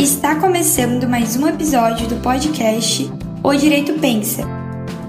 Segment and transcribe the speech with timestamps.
[0.00, 3.02] Está começando mais um episódio do podcast
[3.44, 4.44] O Direito Pensa,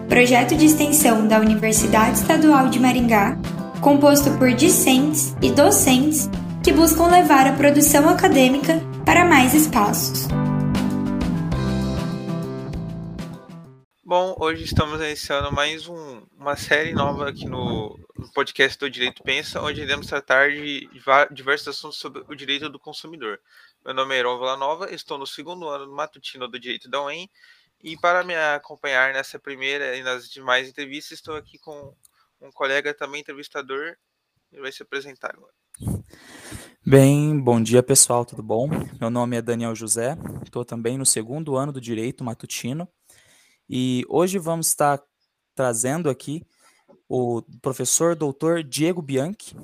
[0.09, 3.37] projeto de extensão da Universidade Estadual de Maringá,
[3.81, 6.29] composto por discentes e docentes
[6.61, 10.27] que buscam levar a produção acadêmica para mais espaços.
[14.03, 19.23] Bom, hoje estamos iniciando mais um, uma série nova aqui no, no, podcast do Direito
[19.23, 20.89] Pensa, onde iremos tratar de
[21.31, 23.39] diversos assuntos sobre o direito do consumidor.
[23.83, 27.27] Meu nome é Heron Villanova, estou no segundo ano do matutino do Direito da UEM
[27.83, 31.91] e para me acompanhar nessa primeira e nas demais entrevistas, estou aqui com
[32.39, 33.95] um colega também entrevistador,
[34.51, 35.51] ele vai se apresentar agora.
[36.85, 38.69] Bem, bom dia pessoal, tudo bom?
[38.99, 42.87] Meu nome é Daniel José, estou também no segundo ano do Direito Matutino
[43.67, 45.01] e hoje vamos estar
[45.55, 46.45] trazendo aqui
[47.09, 49.55] o professor doutor Diego Bianchi,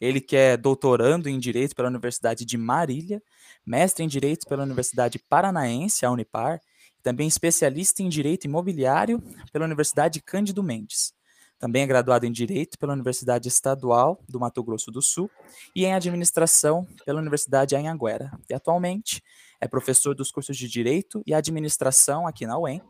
[0.00, 3.20] ele que é doutorando em Direito pela Universidade de Marília,
[3.66, 6.60] mestre em Direito pela Universidade Paranaense, a Unipar,
[7.02, 11.12] também especialista em Direito Imobiliário pela Universidade Cândido Mendes.
[11.58, 15.30] Também é graduado em Direito pela Universidade Estadual do Mato Grosso do Sul
[15.74, 18.30] e em Administração pela Universidade Anhanguera.
[18.50, 19.22] E atualmente
[19.60, 22.82] é professor dos cursos de Direito e Administração aqui na UEM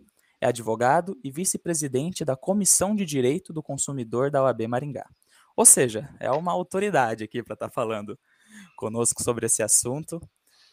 [0.45, 5.09] é advogado e vice-presidente da Comissão de Direito do Consumidor da OAB Maringá.
[5.57, 8.19] Ou seja, é uma autoridade aqui para estar tá falando
[8.77, 10.21] conosco sobre esse assunto.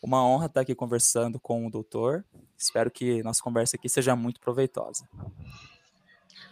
[0.01, 2.25] Uma honra estar aqui conversando com o doutor.
[2.57, 5.07] Espero que nossa conversa aqui seja muito proveitosa.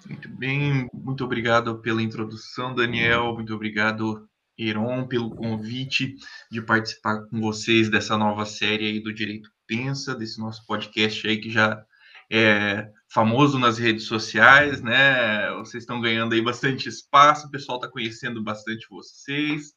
[0.08, 3.34] Muito bem, muito obrigado pela introdução, Daniel.
[3.34, 6.16] Muito obrigado, Heron, pelo convite
[6.52, 11.38] de participar com vocês dessa nova série aí do Direito Pensa, desse nosso podcast aí
[11.38, 11.84] que já
[12.32, 15.52] é famoso nas redes sociais, né?
[15.54, 19.74] Vocês estão ganhando aí bastante espaço, o pessoal está conhecendo bastante vocês,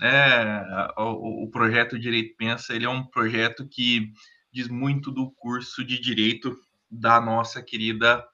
[0.00, 0.88] né?
[0.96, 4.12] O, o, projeto Direito Pensa, ele é um projeto que
[4.50, 6.58] diz muito do curso de Direito
[6.90, 8.26] da nossa querida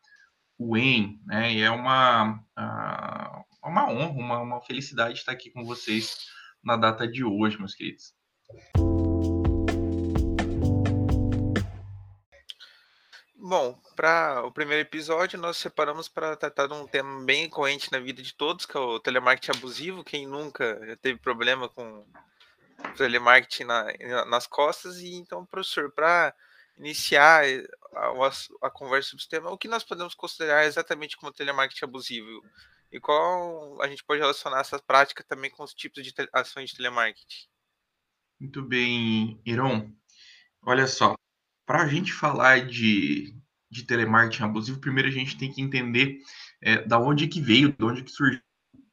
[0.59, 1.53] UEM, né?
[1.53, 2.41] E é uma,
[3.63, 6.17] uma honra, uma, uma felicidade estar aqui com vocês
[6.63, 8.15] na data de hoje, meus queridos.
[13.49, 18.01] Bom, para o primeiro episódio, nós separamos para tratar de um tema bem corrente na
[18.01, 20.03] vida de todos, que é o telemarketing abusivo.
[20.03, 22.05] Quem nunca teve problema com
[22.97, 24.99] telemarketing na, nas costas?
[24.99, 26.35] E então, professor, para
[26.77, 27.45] iniciar
[27.95, 32.43] a, a, conversa sobre esse tema, o que nós podemos considerar exatamente como telemarketing abusivo?
[32.91, 36.79] E qual a gente pode relacionar essa prática também com os tipos de ações de
[36.79, 37.47] telemarketing?
[38.41, 39.93] Muito bem, Iron.
[40.63, 41.15] Olha só,
[41.67, 43.35] para a gente falar de,
[43.71, 46.19] de telemarketing abusivo, primeiro a gente tem que entender
[46.63, 48.41] é, da onde que veio, de onde que surgiu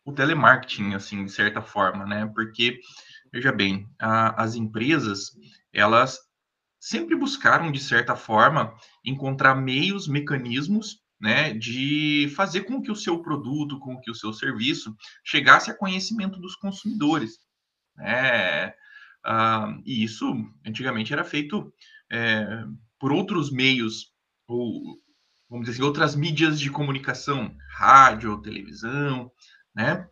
[0.03, 2.29] o telemarketing, assim, de certa forma, né?
[2.33, 2.79] Porque,
[3.31, 5.31] veja bem, a, as empresas,
[5.71, 6.19] elas
[6.79, 8.75] sempre buscaram, de certa forma,
[9.05, 14.33] encontrar meios, mecanismos, né, de fazer com que o seu produto, com que o seu
[14.33, 17.39] serviço chegasse a conhecimento dos consumidores,
[17.95, 18.73] né?
[19.23, 20.35] Ah, e isso,
[20.65, 21.73] antigamente, era feito
[22.13, 22.63] é,
[22.99, 24.13] por outros meios,
[24.47, 25.01] ou
[25.49, 29.31] vamos dizer assim, outras mídias de comunicação, rádio, televisão,
[29.75, 30.07] né?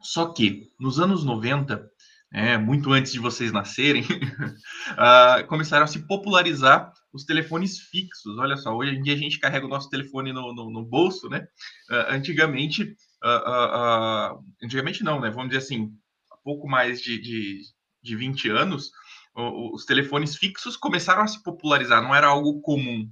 [0.00, 1.88] Só que nos anos 90,
[2.32, 8.36] é, muito antes de vocês nascerem, uh, começaram a se popularizar os telefones fixos.
[8.38, 11.28] Olha só, hoje em dia a gente carrega o nosso telefone no, no, no bolso,
[11.28, 11.46] né?
[11.88, 15.30] Uh, antigamente, uh, antigamente não, né?
[15.30, 15.92] Vamos dizer assim,
[16.32, 17.60] há pouco mais de, de,
[18.02, 18.90] de 20 anos,
[19.34, 23.10] os telefones fixos começaram a se popularizar, não era algo comum,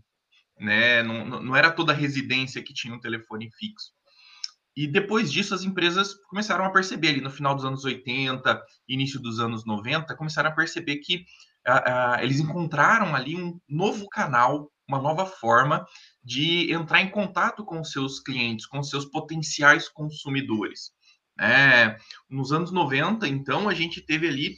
[0.58, 1.03] né?
[1.03, 3.92] Não, não era toda residência que tinha um telefone fixo.
[4.76, 9.20] E depois disso, as empresas começaram a perceber, ali no final dos anos 80, início
[9.20, 11.25] dos anos 90, começaram a perceber que
[11.66, 15.84] uh, uh, eles encontraram ali um novo canal, uma nova forma
[16.22, 20.92] de entrar em contato com os seus clientes, com os seus potenciais consumidores.
[21.38, 21.97] É,
[22.28, 24.56] nos anos 90, então, a gente teve ali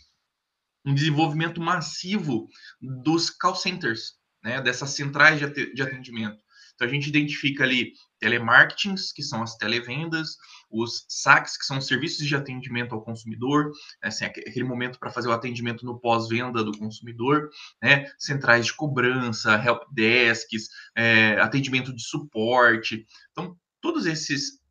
[0.84, 2.48] um desenvolvimento massivo
[2.80, 6.42] dos call centers, né, dessas centrais de atendimento.
[6.74, 10.36] Então a gente identifica ali telemarketings, que são as televendas,
[10.70, 13.70] os SACs, que são os serviços de atendimento ao consumidor,
[14.02, 17.50] assim, aquele momento para fazer o atendimento no pós-venda do consumidor,
[17.82, 23.06] né, centrais de cobrança, help desks, é, atendimento de suporte.
[23.32, 24.62] Então, todos esses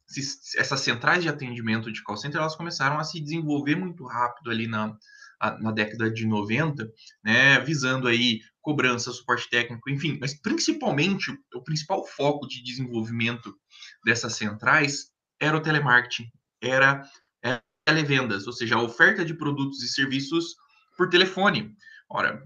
[0.57, 4.67] essas centrais de atendimento de call center, elas começaram a se desenvolver muito rápido ali
[4.67, 4.93] na,
[5.59, 6.87] na década de 90,
[7.23, 13.53] né, visando aí cobrança, suporte técnico, enfim, mas principalmente o principal foco de desenvolvimento
[14.05, 16.25] dessas centrais era o telemarketing,
[16.61, 17.03] era,
[17.43, 20.55] era televendas, ou seja, a oferta de produtos e serviços
[20.95, 21.75] por telefone,
[22.13, 22.43] Ora,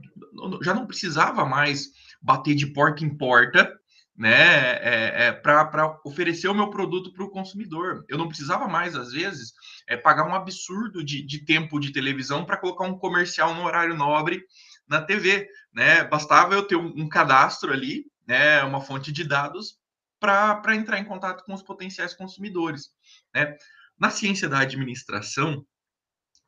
[0.61, 1.89] já não precisava mais
[2.21, 3.67] bater de porta em porta
[4.17, 8.05] né, é, é, para oferecer o meu produto para o consumidor.
[8.07, 9.53] Eu não precisava mais, às vezes,
[9.87, 13.95] é, pagar um absurdo de, de tempo de televisão para colocar um comercial no horário
[13.95, 14.43] nobre
[14.87, 15.49] na TV.
[15.73, 16.03] Né?
[16.05, 19.77] Bastava eu ter um, um cadastro ali, né, uma fonte de dados,
[20.19, 22.89] para entrar em contato com os potenciais consumidores.
[23.33, 23.55] Né?
[23.99, 25.65] Na ciência da administração,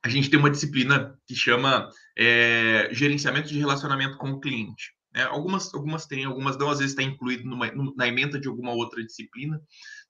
[0.03, 4.96] a gente tem uma disciplina que chama é, gerenciamento de relacionamento com o cliente.
[5.13, 5.23] Né?
[5.23, 9.03] Algumas, algumas têm, algumas não, às vezes está incluído numa, na emenda de alguma outra
[9.03, 9.61] disciplina.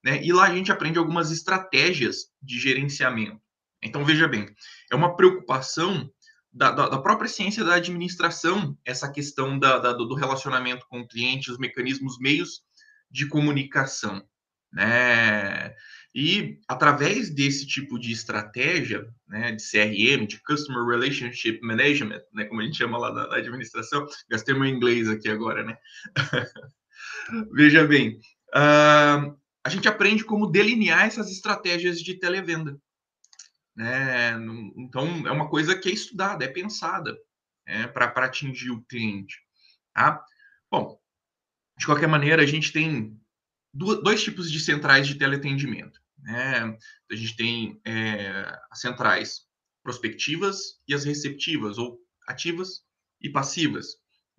[0.03, 0.23] Né?
[0.23, 3.41] E lá a gente aprende algumas estratégias de gerenciamento.
[3.81, 4.47] Então, veja bem,
[4.91, 6.09] é uma preocupação
[6.51, 11.51] da, da, da própria ciência da administração, essa questão da, do relacionamento com o cliente,
[11.51, 12.61] os mecanismos, meios
[13.09, 14.23] de comunicação.
[14.73, 15.73] Né?
[16.19, 22.59] E através desse tipo de estratégia, né, de CRM, de Customer Relationship Management, né, como
[22.59, 25.77] a gente chama lá da, administração, gastei meu inglês aqui agora, né?
[27.53, 28.19] Veja bem,
[28.55, 32.75] uh, a gente aprende como delinear essas estratégias de televenda.
[33.75, 34.31] Né?
[34.75, 37.15] Então, é uma coisa que é estudada, é pensada
[37.67, 39.39] né, para atingir o cliente.
[39.93, 40.25] Tá?
[40.71, 40.99] Bom,
[41.77, 43.15] de qualquer maneira, a gente tem
[43.71, 46.06] dois tipos de centrais de teleatendimento.
[46.19, 46.77] Né?
[47.11, 49.41] A gente tem é, as centrais
[49.83, 52.81] prospectivas e as receptivas, ou ativas
[53.21, 53.87] e passivas.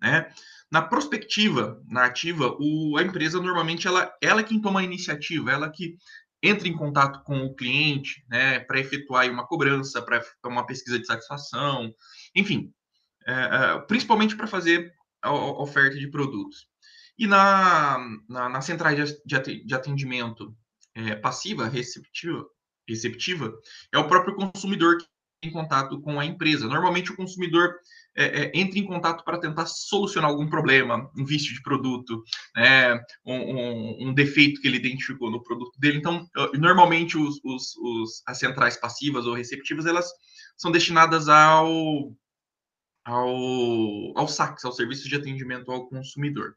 [0.00, 0.30] Né?
[0.70, 5.50] Na prospectiva, na ativa, o, a empresa normalmente ela, ela é quem toma a iniciativa,
[5.50, 5.96] ela que
[6.42, 11.06] entra em contato com o cliente né, para efetuar uma cobrança, para uma pesquisa de
[11.06, 11.92] satisfação,
[12.34, 12.72] enfim,
[13.26, 14.92] é, principalmente para fazer
[15.22, 16.68] a, a, oferta de produtos.
[17.18, 17.98] E na,
[18.28, 20.54] na, na central de atendimento
[20.98, 22.44] é, passiva, receptiva,
[22.88, 23.54] receptiva,
[23.92, 25.06] é o próprio consumidor que
[25.40, 26.66] em contato com a empresa.
[26.66, 27.76] Normalmente o consumidor
[28.16, 32.24] é, é, entra em contato para tentar solucionar algum problema, um vício de produto,
[32.56, 35.98] né, um, um, um, defeito que ele identificou no produto dele.
[35.98, 40.10] Então, normalmente os, os, os, as centrais passivas ou receptivas elas
[40.56, 42.12] são destinadas ao
[43.04, 46.54] ao, ao SACS, ao Serviço de Atendimento ao Consumidor.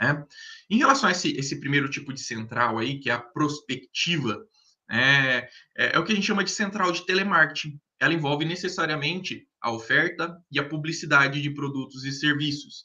[0.00, 0.24] Né?
[0.70, 4.42] Em relação a esse, esse primeiro tipo de central aí, que é a prospectiva,
[4.88, 5.38] né,
[5.76, 7.78] é, é o que a gente chama de central de telemarketing.
[8.00, 12.84] Ela envolve necessariamente a oferta e a publicidade de produtos e serviços.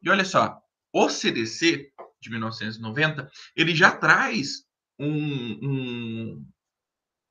[0.00, 0.56] E olha só,
[0.92, 1.90] o CDC
[2.20, 4.64] de 1990, ele já traz
[4.98, 6.46] um, um,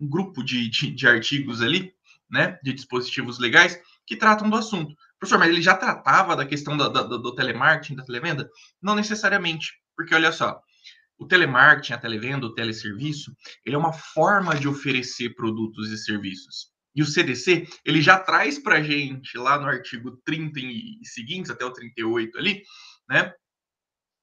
[0.01, 1.93] um grupo de, de, de, artigos ali,
[2.29, 4.93] né, de dispositivos legais, que tratam do assunto.
[5.23, 8.49] Professor, mas ele já tratava da questão do, do, telemarketing, da televenda?
[8.81, 10.61] Não necessariamente, porque olha só,
[11.17, 13.33] o telemarketing, a televenda, o teleserviço,
[13.65, 16.73] ele é uma forma de oferecer produtos e serviços.
[16.93, 21.49] E o CDC, ele já traz para a gente, lá no artigo 30 e seguintes,
[21.49, 22.61] até o 38 ali,
[23.09, 23.33] né,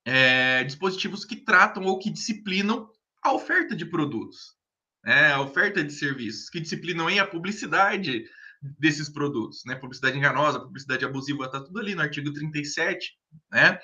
[0.04, 2.86] é, dispositivos que tratam ou que disciplinam
[3.24, 4.54] a oferta de produtos,
[5.02, 8.26] né, a oferta de serviços, que disciplinam a publicidade
[8.62, 9.74] desses produtos, né?
[9.74, 13.16] Publicidade enganosa, publicidade abusiva, tá tudo ali no artigo 37,
[13.50, 13.78] né?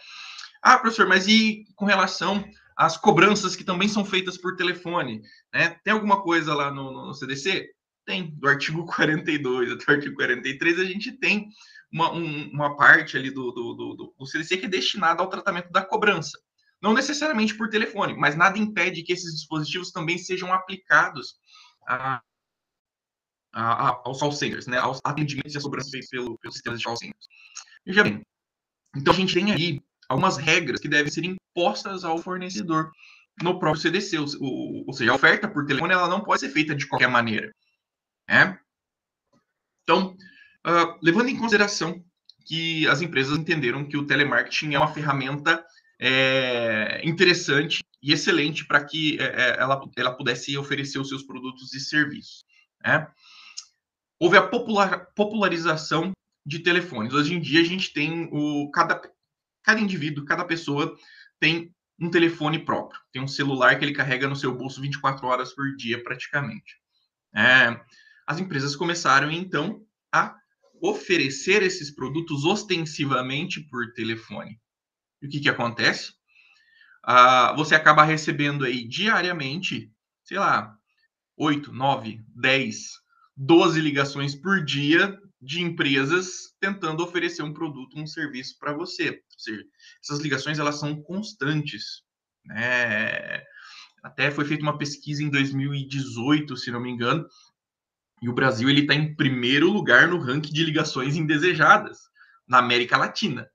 [0.62, 2.44] Ah, professor, mas e com relação
[2.76, 5.70] às cobranças que também são feitas por telefone, né?
[5.82, 7.70] Tem alguma coisa lá no, no CDC?
[8.04, 11.48] Tem, do artigo 42 até o artigo 43, a gente tem
[11.90, 15.70] uma, um, uma parte ali do, do, do, do CDC que é destinada ao tratamento
[15.70, 16.38] da cobrança.
[16.82, 21.36] Não necessariamente por telefone, mas nada impede que esses dispositivos também sejam aplicados
[21.88, 22.20] a,
[23.52, 26.84] a, a, aos call centers, né, aos atendimentos e cobranças feitos pelo, pelos sistemas de
[26.84, 27.26] call centers.
[27.84, 28.22] Veja bem,
[28.94, 32.90] então a gente tem aí algumas regras que devem ser impostas ao fornecedor
[33.42, 36.50] no próprio CDC, ou, ou, ou seja, a oferta por telefone ela não pode ser
[36.50, 37.52] feita de qualquer maneira.
[38.28, 38.58] Né?
[39.82, 40.16] Então,
[40.66, 42.02] uh, levando em consideração
[42.46, 45.64] que as empresas entenderam que o telemarketing é uma ferramenta
[45.98, 51.80] é, interessante e excelente para que é, ela, ela pudesse oferecer os seus produtos e
[51.80, 52.44] serviços.
[52.84, 53.06] Né?
[54.18, 56.12] Houve a popular, popularização
[56.44, 57.12] de telefones.
[57.12, 59.00] Hoje em dia a gente tem o cada
[59.62, 60.96] cada indivíduo, cada pessoa
[61.40, 65.52] tem um telefone próprio, tem um celular que ele carrega no seu bolso 24 horas
[65.52, 66.76] por dia praticamente.
[67.34, 67.80] É,
[68.26, 70.36] as empresas começaram então a
[70.80, 74.60] oferecer esses produtos ostensivamente por telefone.
[75.20, 76.12] E o que, que acontece?
[77.02, 79.90] Ah, você acaba recebendo aí diariamente,
[80.24, 80.76] sei lá,
[81.36, 83.05] 8, 9, 10
[83.36, 89.10] 12 ligações por dia de empresas tentando oferecer um produto, um serviço para você.
[89.10, 89.64] Ou seja,
[90.02, 92.02] essas ligações elas são constantes.
[92.44, 93.42] Né?
[94.02, 97.26] Até foi feita uma pesquisa em 2018, se não me engano,
[98.22, 101.98] e o Brasil ele está em primeiro lugar no ranking de ligações indesejadas.
[102.48, 103.50] na América Latina,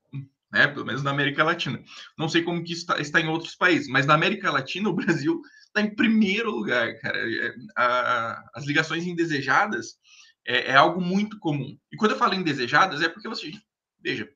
[0.51, 0.67] né?
[0.67, 1.81] Pelo menos na América Latina.
[2.17, 5.41] Não sei como que está, está em outros países, mas na América Latina o Brasil
[5.65, 7.17] está em primeiro lugar, cara.
[7.17, 9.95] É, a, as ligações indesejadas
[10.45, 11.77] é, é, algo muito comum.
[11.91, 13.51] E quando eu falo indesejadas, é porque você,
[14.01, 14.27] veja,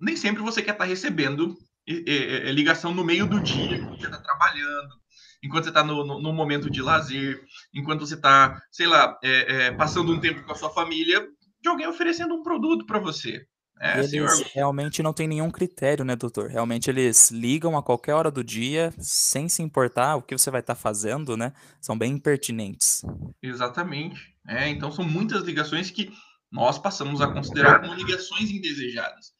[0.00, 4.00] nem sempre você quer estar tá recebendo é, é, ligação no meio do dia, quando
[4.00, 4.94] você está trabalhando,
[5.42, 9.66] enquanto você está no, no, no, momento de lazer, enquanto você está, sei lá, é,
[9.66, 11.26] é, passando um tempo com a sua família,
[11.60, 13.46] de alguém oferecendo um produto para você.
[13.84, 14.30] É, eles senhor.
[14.54, 16.48] realmente não têm nenhum critério, né, doutor?
[16.48, 20.60] Realmente eles ligam a qualquer hora do dia, sem se importar o que você vai
[20.60, 21.52] estar tá fazendo, né?
[21.82, 23.02] São bem impertinentes.
[23.42, 24.34] Exatamente.
[24.48, 26.10] É, então são muitas ligações que
[26.50, 29.34] nós passamos a considerar como ligações indesejadas.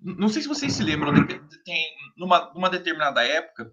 [0.00, 1.20] Não sei se vocês se lembram, né,
[1.64, 3.72] tem numa, numa determinada época,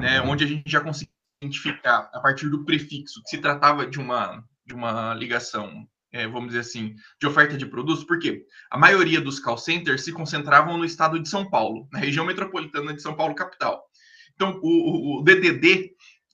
[0.00, 4.00] né, onde a gente já conseguia identificar a partir do prefixo que se tratava de
[4.00, 9.20] uma de uma ligação é, vamos dizer assim, de oferta de produtos, porque a maioria
[9.20, 13.14] dos call centers se concentravam no estado de São Paulo, na região metropolitana de São
[13.14, 13.84] Paulo, capital.
[14.34, 15.90] Então, o, o DDD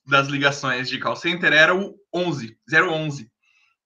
[0.07, 3.31] das ligações de call center era o 11, 011.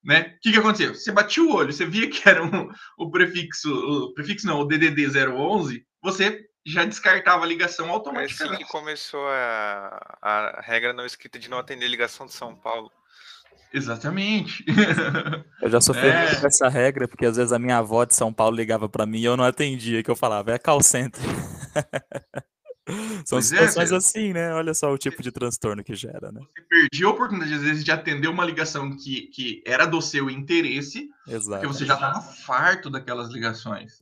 [0.03, 0.36] Né?
[0.38, 0.93] O que, que aconteceu?
[0.93, 4.65] Você batia o olho, você via que era um, o prefixo, o prefixo não, o
[4.65, 8.43] DDD 011, você já descartava a ligação automaticamente.
[8.43, 12.55] É assim que começou a, a regra não escrita de não atender ligação de São
[12.55, 12.91] Paulo.
[13.74, 14.66] Exatamente.
[15.62, 16.36] Eu já sofri é.
[16.36, 19.20] com essa regra, porque às vezes a minha avó de São Paulo ligava para mim
[19.20, 21.22] e eu não atendia, que eu falava, é call center.
[23.26, 24.54] São pois é, situações é, assim, né?
[24.54, 26.42] Olha só o tipo de transtorno que gera, né?
[26.42, 30.30] Você perdia a oportunidade, às vezes, de atender uma ligação que, que era do seu
[30.30, 31.62] interesse, Exato.
[31.62, 34.02] porque você já estava farto daquelas ligações,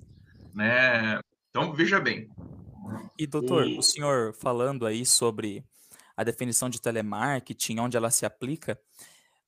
[0.53, 1.19] né?
[1.49, 2.29] Então, veja bem.
[3.19, 5.65] E, doutor, o senhor falando aí sobre
[6.15, 8.79] a definição de telemarketing, onde ela se aplica,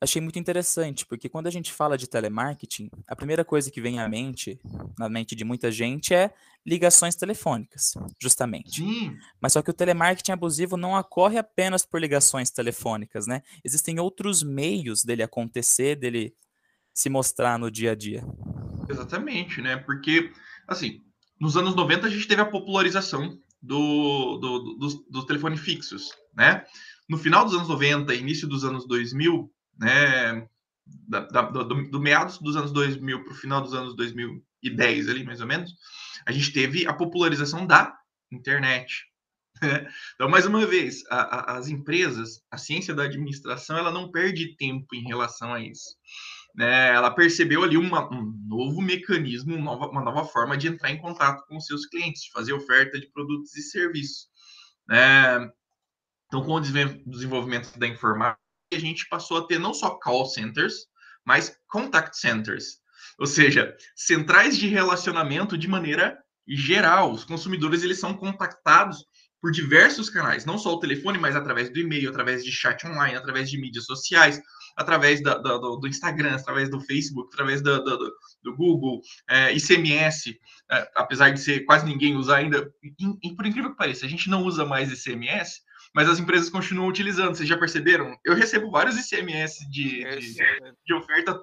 [0.02, 4.00] achei muito interessante, porque quando a gente fala de telemarketing, a primeira coisa que vem
[4.00, 4.60] à mente,
[4.98, 6.34] na mente de muita gente, é
[6.66, 8.82] ligações telefônicas, justamente.
[8.82, 9.18] Sim.
[9.42, 13.42] Mas só que o telemarketing abusivo não ocorre apenas por ligações telefônicas, né?
[13.64, 16.34] Existem outros meios dele acontecer, dele
[16.94, 18.24] se mostrar no dia a dia.
[18.90, 19.78] Exatamente, né?
[19.78, 20.32] Porque,
[20.68, 21.02] assim,
[21.40, 26.14] nos anos 90 a gente teve a popularização do, do, do, dos, dos telefones fixos,
[26.36, 26.64] né?
[27.08, 30.48] No final dos anos 90, início dos anos 2000, né,
[31.08, 35.24] da, da, do, do, meados dos anos 2000 para o final dos anos 2010, ali
[35.24, 35.74] mais ou menos,
[36.26, 37.96] a gente teve a popularização da
[38.32, 39.08] internet.
[39.62, 39.92] Né?
[40.16, 44.56] Então, mais uma vez, a, a, as empresas, a ciência da administração, ela não perde
[44.56, 45.98] tempo em relação a isso.
[46.56, 46.94] Né?
[46.94, 51.02] Ela percebeu ali uma, um novo mecanismo, uma nova, uma nova forma de entrar em
[51.02, 54.30] contato com seus clientes, de fazer oferta de produtos e serviços.
[54.88, 55.52] Né?
[56.28, 58.40] Então, com o desenvolvimento da informática,
[58.76, 60.88] a gente passou a ter não só call centers,
[61.26, 62.80] mas contact centers,
[63.18, 67.12] ou seja, centrais de relacionamento de maneira geral.
[67.12, 69.06] Os consumidores eles são contactados
[69.42, 73.16] por diversos canais, não só o telefone, mas através do e-mail, através de chat online,
[73.16, 74.42] através de mídias sociais,
[74.76, 80.38] através da, da, do, Instagram, através do Facebook, através do, do, do Google, é, ICMS,
[80.72, 82.94] é, apesar de ser quase ninguém usar ainda, e,
[83.30, 85.62] e, por incrível que pareça, a gente não usa mais ICMS,
[85.94, 87.36] mas as empresas continuam utilizando.
[87.36, 88.18] Vocês já perceberam?
[88.24, 90.36] Eu recebo vários ICMS de, de,
[90.86, 91.40] de oferta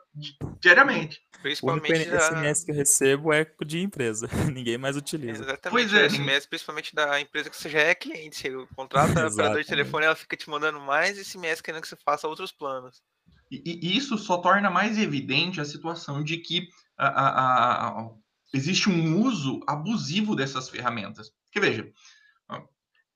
[0.60, 1.20] diariamente.
[1.42, 5.42] Principalmente o único SMS que eu recebo é de empresa, ninguém mais utiliza.
[5.42, 6.08] Exatamente, pois é.
[6.08, 8.36] SMS principalmente da empresa que você já é cliente.
[8.36, 11.96] Você contrata a operador de telefone, ela fica te mandando mais SMS querendo que você
[11.96, 13.02] faça outros planos.
[13.50, 18.10] E, e isso só torna mais evidente a situação de que a, a, a,
[18.52, 21.30] existe um uso abusivo dessas ferramentas.
[21.44, 21.88] Porque veja,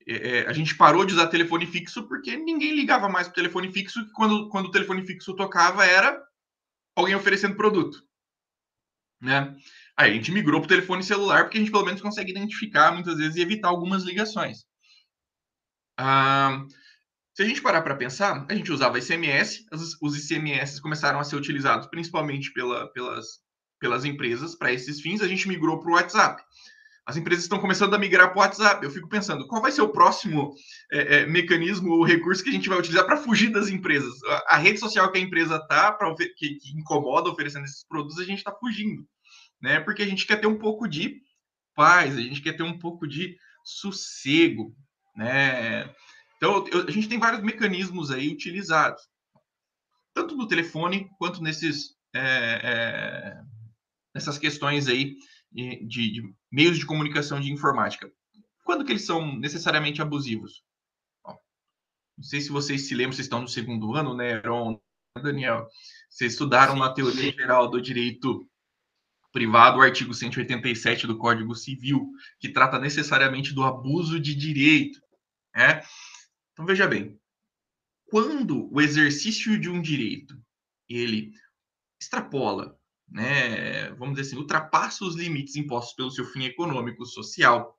[0.07, 3.71] é, é, a gente parou de usar telefone fixo porque ninguém ligava mais para telefone
[3.71, 6.21] fixo, que quando, quando o telefone fixo tocava era
[6.95, 8.03] alguém oferecendo produto.
[9.21, 9.55] Né?
[9.95, 12.91] Aí a gente migrou para o telefone celular porque a gente pelo menos consegue identificar
[12.91, 14.65] muitas vezes e evitar algumas ligações.
[15.97, 16.65] Ah,
[17.35, 19.65] se a gente parar para pensar, a gente usava SMS,
[20.01, 23.39] os ICMS começaram a ser utilizados principalmente pela, pelas,
[23.79, 26.43] pelas empresas para esses fins, a gente migrou para o WhatsApp
[27.05, 28.83] as empresas estão começando a migrar para o WhatsApp.
[28.83, 30.53] Eu fico pensando, qual vai ser o próximo
[30.91, 34.23] é, é, mecanismo ou recurso que a gente vai utilizar para fugir das empresas?
[34.23, 35.97] A, a, rede social que a empresa está,
[36.37, 39.05] que, que, incomoda oferecendo esses produtos, a gente está fugindo,
[39.61, 39.79] né?
[39.79, 41.21] Porque a gente quer ter um pouco de
[41.75, 44.75] paz, a gente quer ter um pouco de sossego,
[45.15, 45.89] né?
[46.37, 49.01] Então, eu, a gente tem vários mecanismos aí utilizados,
[50.13, 53.41] tanto no telefone quanto nesses é, é
[54.13, 55.15] nessas questões aí
[55.51, 58.11] de, de, meios de comunicação de informática.
[58.63, 60.63] Quando que eles são necessariamente abusivos?
[61.23, 61.37] Bom,
[62.17, 64.79] não sei se vocês se lembram, vocês estão no segundo ano, né, Aaron,
[65.21, 65.67] Daniel?
[66.09, 68.47] Vocês estudaram na teoria geral do direito
[69.31, 74.99] privado o artigo 187 do Código Civil, que trata necessariamente do abuso de direito.
[75.55, 75.81] Né?
[76.51, 77.17] Então, veja bem,
[78.05, 80.37] quando o exercício de um direito
[80.87, 81.31] ele
[81.99, 82.77] extrapola,
[83.11, 87.77] né, vamos dizer assim, ultrapassa os limites impostos pelo seu fim econômico, social,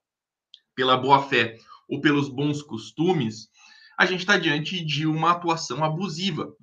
[0.75, 1.57] pela boa-fé
[1.89, 3.49] ou pelos bons costumes,
[3.99, 6.55] a gente está diante de uma atuação abusiva.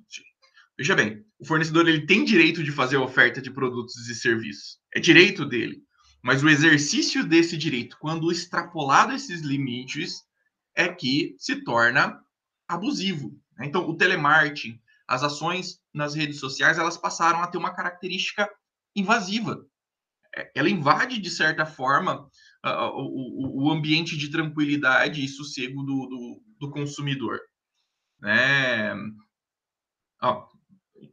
[0.78, 4.78] Veja bem, o fornecedor ele tem direito de fazer a oferta de produtos e serviços.
[4.94, 5.82] É direito dele.
[6.22, 10.22] Mas o exercício desse direito, quando extrapolado esses limites,
[10.74, 12.20] é que se torna
[12.68, 13.38] abusivo.
[13.56, 13.66] Né?
[13.66, 18.50] Então, o telemarketing, as ações nas redes sociais, elas passaram a ter uma característica
[18.94, 19.64] invasiva.
[20.34, 22.28] É, ela invade, de certa forma,
[22.64, 27.40] o, o ambiente de tranquilidade e sossego do, do, do consumidor.
[28.20, 28.94] Né?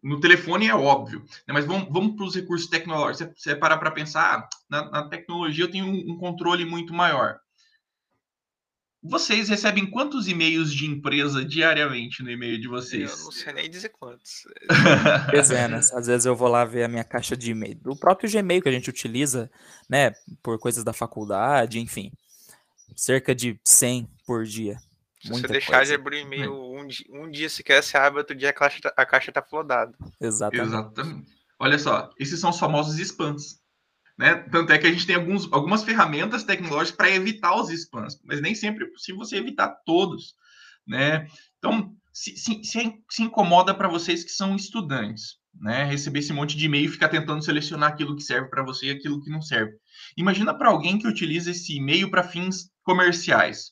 [0.04, 1.54] no telefone é óbvio, né?
[1.54, 3.34] mas vamos, vamos para os recursos tecnológicos.
[3.34, 6.94] Você, você parar para pensar, ah, na, na, tecnologia eu tenho um, um controle muito
[6.94, 7.40] maior.
[9.10, 13.12] Vocês recebem quantos e-mails de empresa diariamente no e-mail de vocês?
[13.12, 14.44] Eu não sei nem dizer quantos.
[15.32, 15.94] Dezenas.
[15.94, 17.76] Às vezes eu vou lá ver a minha caixa de e-mail.
[17.76, 19.50] Do próprio Gmail que a gente utiliza,
[19.90, 20.12] né,
[20.44, 22.12] por coisas da faculdade, enfim.
[22.96, 24.78] Cerca de 100 por dia.
[25.22, 25.92] Se Muita você deixar coisa.
[25.92, 29.06] de abrir e-mail um, um dia sequer, você abre, outro dia a caixa, tá, a
[29.06, 29.94] caixa tá flodada.
[30.22, 30.68] Exatamente.
[30.68, 31.32] Exatamente.
[31.60, 33.60] Olha só, esses são os famosos spams.
[34.18, 34.36] Né?
[34.36, 38.42] Tanto é que a gente tem alguns, algumas ferramentas tecnológicas para evitar os spams, mas
[38.42, 40.34] nem sempre é possível você evitar todos.
[40.88, 41.28] Né?
[41.60, 42.62] Então, se, se,
[43.10, 45.84] se incomoda para vocês que são estudantes, né?
[45.84, 48.92] receber esse monte de e-mail e ficar tentando selecionar aquilo que serve para você e
[48.92, 49.74] aquilo que não serve.
[50.16, 53.72] Imagina para alguém que utiliza esse e-mail para fins comerciais.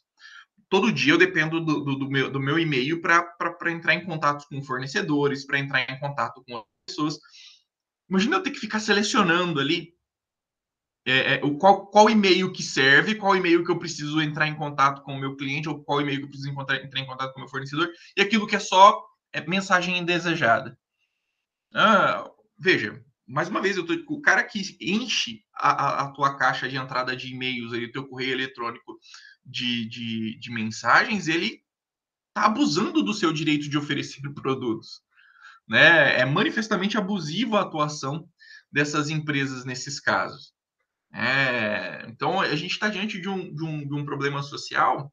[0.70, 4.46] Todo dia eu dependo do, do, do meu, do meu e-mail para entrar em contato
[4.48, 7.18] com fornecedores, para entrar em contato com pessoas.
[8.10, 9.95] Imagina eu ter que ficar selecionando ali
[11.06, 14.56] é, é, o, qual, qual e-mail que serve, qual e-mail que eu preciso entrar em
[14.56, 17.32] contato com o meu cliente, ou qual e-mail que eu preciso encontrar, entrar em contato
[17.32, 20.78] com o meu fornecedor, e aquilo que é só é, mensagem indesejada.
[21.76, 22.28] Ah,
[22.58, 26.68] veja, mais uma vez, eu tô, o cara que enche a, a, a tua caixa
[26.68, 28.98] de entrada de e-mails, o teu correio eletrônico
[29.46, 31.62] de, de, de mensagens, ele
[32.30, 35.02] está abusando do seu direito de oferecer produtos.
[35.68, 36.20] Né?
[36.20, 38.28] É manifestamente abusiva a atuação
[38.72, 40.55] dessas empresas nesses casos.
[41.16, 45.10] É, então, a gente está diante de um, de, um, de um problema social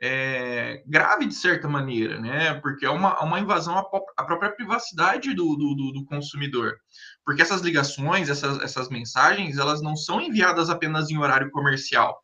[0.00, 2.54] é, grave, de certa maneira, né?
[2.60, 3.80] porque é uma, uma invasão à,
[4.16, 6.76] à própria privacidade do, do, do, consumidor.
[7.24, 12.22] Porque essas ligações, essas, essas mensagens, elas não são enviadas apenas em horário comercial.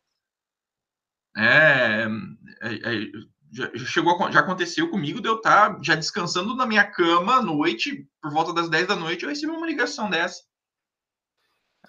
[1.35, 2.07] É,
[2.61, 3.11] é, é
[3.51, 7.41] já, chegou, já aconteceu comigo de eu estar tá já descansando na minha cama à
[7.41, 10.43] noite, por volta das 10 da noite, eu recebi uma ligação dessa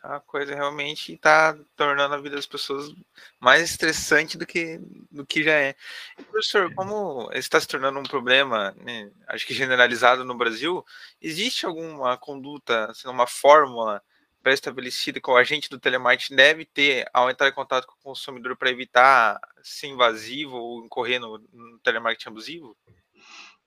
[0.08, 2.94] a coisa realmente está tornando a vida das pessoas
[3.40, 4.78] mais estressante do que,
[5.10, 5.74] do que já é.
[6.18, 10.84] E, professor, como está se tornando um problema, né, acho que generalizado no Brasil,
[11.20, 14.02] existe alguma conduta, assim, uma fórmula
[14.42, 18.56] pré-estabelecida que o agente do telemarketing deve ter ao entrar em contato com o consumidor
[18.56, 22.76] para evitar ser invasivo ou incorrer no, no telemarketing abusivo?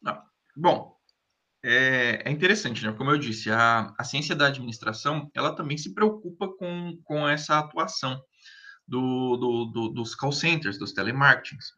[0.01, 0.23] Não.
[0.55, 0.98] Bom,
[1.63, 2.93] é, é, interessante, né?
[2.93, 7.59] Como eu disse, a, a ciência da administração, ela também se preocupa com, com essa
[7.59, 8.21] atuação
[8.87, 11.73] do, do, do dos call centers, dos telemarketings.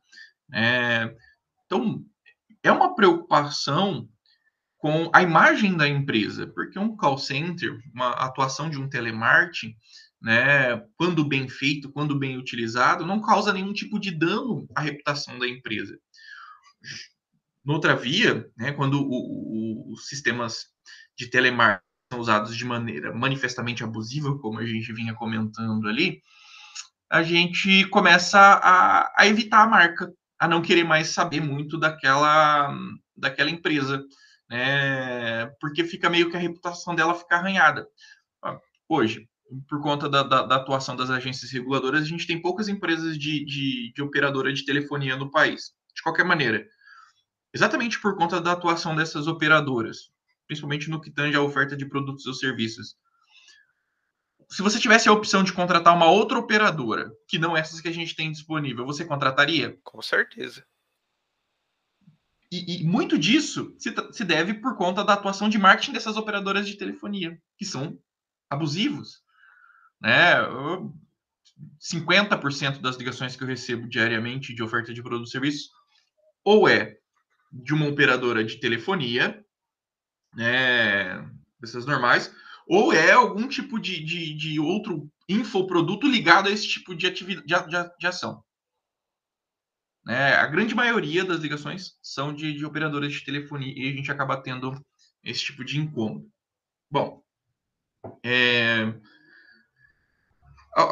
[0.54, 1.14] É,
[1.66, 2.06] então,
[2.64, 4.08] é uma preocupação
[4.78, 9.76] com a imagem da empresa, porque um call center, uma atuação de um telemarketing,
[10.22, 15.38] né, quando bem feito, quando bem utilizado, não causa nenhum tipo de dano à reputação
[15.40, 15.98] da empresa.
[17.64, 20.68] Noutra via, né, quando o, o, os sistemas
[21.18, 26.22] de telemarketing são usados de maneira manifestamente abusiva, como a gente vinha comentando ali,
[27.10, 32.76] a gente começa a, a evitar a marca, a não querer mais saber muito daquela,
[33.16, 34.04] daquela empresa,
[34.50, 37.88] né, porque fica meio que a reputação dela fica arranhada.
[38.90, 39.30] Hoje,
[39.70, 43.46] por conta da, da, da, atuação das agências reguladoras, a gente tem poucas empresas de,
[43.46, 45.72] de, de operadora de telefonia no país.
[45.96, 46.66] De qualquer maneira,
[47.54, 50.12] exatamente por conta da atuação dessas operadoras,
[50.48, 52.96] principalmente no que tange a oferta de produtos ou serviços.
[54.50, 57.94] Se você tivesse a opção de contratar uma outra operadora, que não essas que a
[57.94, 59.78] gente tem disponível, você contrataria?
[59.84, 60.66] Com certeza.
[62.52, 66.68] E, e muito disso se, se deve por conta da atuação de marketing dessas operadoras
[66.68, 67.98] de telefonia, que são
[68.50, 69.24] abusivos.
[70.02, 70.36] Né?
[71.80, 75.70] 50% das ligações que eu recebo diariamente de oferta de produtos e serviços
[76.44, 76.98] ou é
[77.52, 79.44] de uma operadora de telefonia,
[80.34, 82.34] né, pessoas normais,
[82.68, 87.70] ou é algum tipo de, de, de outro infoproduto ligado a esse tipo de, atividade,
[87.70, 88.44] de, de, ação.
[90.08, 94.12] É, a grande maioria das ligações são de, de operadoras de telefonia e a gente
[94.12, 94.74] acaba tendo
[95.24, 96.28] esse tipo de incômodo.
[96.90, 97.24] Bom,
[98.24, 98.94] é,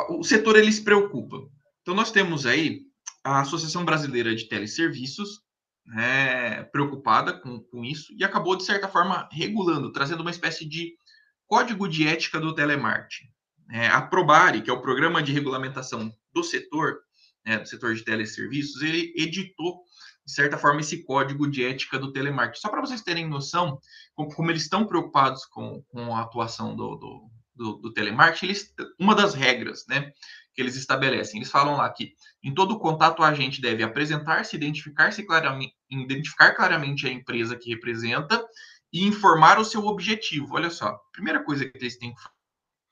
[0.09, 1.49] o setor ele se preocupa.
[1.81, 2.85] Então nós temos aí
[3.23, 5.41] a Associação Brasileira de Teleserviços
[5.89, 10.93] né, preocupada com, com isso e acabou de certa forma regulando, trazendo uma espécie de
[11.47, 13.27] código de ética do telemarketing.
[13.71, 16.99] É, a Probare, que é o programa de regulamentação do setor,
[17.45, 19.81] né, do setor de teleserviços, ele editou,
[20.25, 22.61] de certa forma, esse código de ética do telemarketing.
[22.61, 23.79] Só para vocês terem noção,
[24.13, 28.73] como, como, eles estão preocupados com, com a atuação do, do, do, do telemarketing, eles,
[28.99, 30.11] uma das regras né,
[30.53, 35.23] que eles estabelecem, eles falam lá que em todo contato o agente deve apresentar-se, identificar-se
[35.23, 38.43] claramente, identificar claramente a empresa que representa
[38.91, 40.55] e informar o seu objetivo.
[40.55, 42.13] Olha só, a primeira coisa que eles têm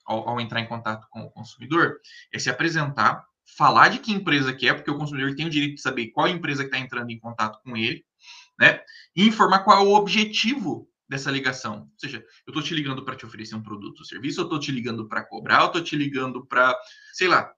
[0.04, 1.98] ao, ao entrar em contato com o consumidor
[2.32, 3.24] é se apresentar,
[3.56, 6.28] falar de que empresa que é, porque o consumidor tem o direito de saber qual
[6.28, 8.04] empresa que está entrando em contato com ele,
[8.58, 8.80] né?
[9.14, 11.80] E informar qual é o objetivo dessa ligação.
[11.80, 14.58] Ou seja, eu estou te ligando para te oferecer um produto ou serviço, eu estou
[14.58, 16.76] te ligando para cobrar, eu estou te ligando para,
[17.12, 17.50] sei lá,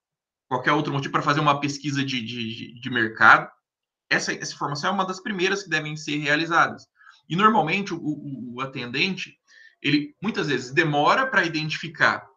[0.48, 3.50] qualquer outro motivo, para fazer uma pesquisa de, de, de mercado.
[4.10, 6.86] Essa, essa informação é uma das primeiras que devem ser realizadas.
[7.28, 9.38] E normalmente o, o, o atendente,
[9.80, 12.28] ele muitas vezes demora para identificar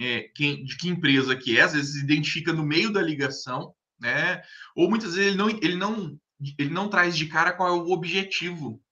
[0.00, 4.42] é, quem, de que empresa que é, às vezes identifica no meio da ligação, né?
[4.74, 6.18] Ou muitas vezes ele não, ele não,
[6.58, 8.82] ele não traz de cara qual é o objetivo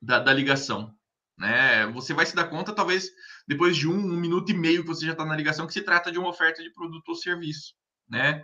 [0.00, 0.94] da, da ligação.
[1.36, 1.86] Né?
[1.92, 3.10] Você vai se dar conta, talvez,
[3.46, 5.82] depois de um, um minuto e meio que você já está na ligação, que se
[5.82, 7.74] trata de uma oferta de produto ou serviço.
[8.08, 8.42] Né?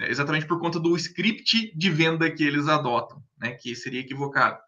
[0.00, 3.52] É exatamente por conta do script de venda que eles adotam, né?
[3.52, 4.58] que seria equivocado.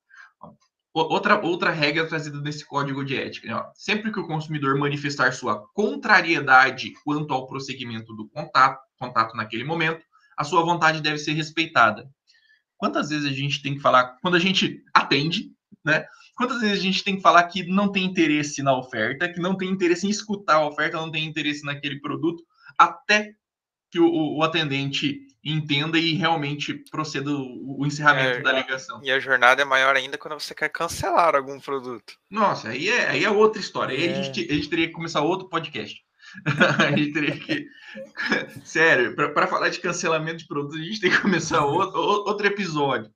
[0.93, 3.71] Outra, outra regra trazida nesse código de ética: né?
[3.75, 10.05] sempre que o consumidor manifestar sua contrariedade quanto ao prosseguimento do contato, contato naquele momento,
[10.37, 12.09] a sua vontade deve ser respeitada.
[12.77, 15.51] Quantas vezes a gente tem que falar, quando a gente atende,
[15.85, 16.07] né?
[16.37, 19.57] Quantas vezes a gente tem que falar que não tem interesse na oferta, que não
[19.57, 22.43] tem interesse em escutar a oferta, não tem interesse naquele produto,
[22.77, 23.35] até
[23.95, 29.01] que o, o atendente entenda e realmente proceda o, o encerramento é, da ligação.
[29.05, 32.15] E a jornada é maior ainda quando você quer cancelar algum produto.
[32.29, 33.97] Nossa, aí é, aí é outra história.
[33.97, 36.03] Aí a, gente, a gente teria que começar outro podcast.
[36.85, 37.69] a gente teria que.
[38.65, 43.09] Sério, para falar de cancelamento de produtos, a gente tem que começar outro, outro episódio.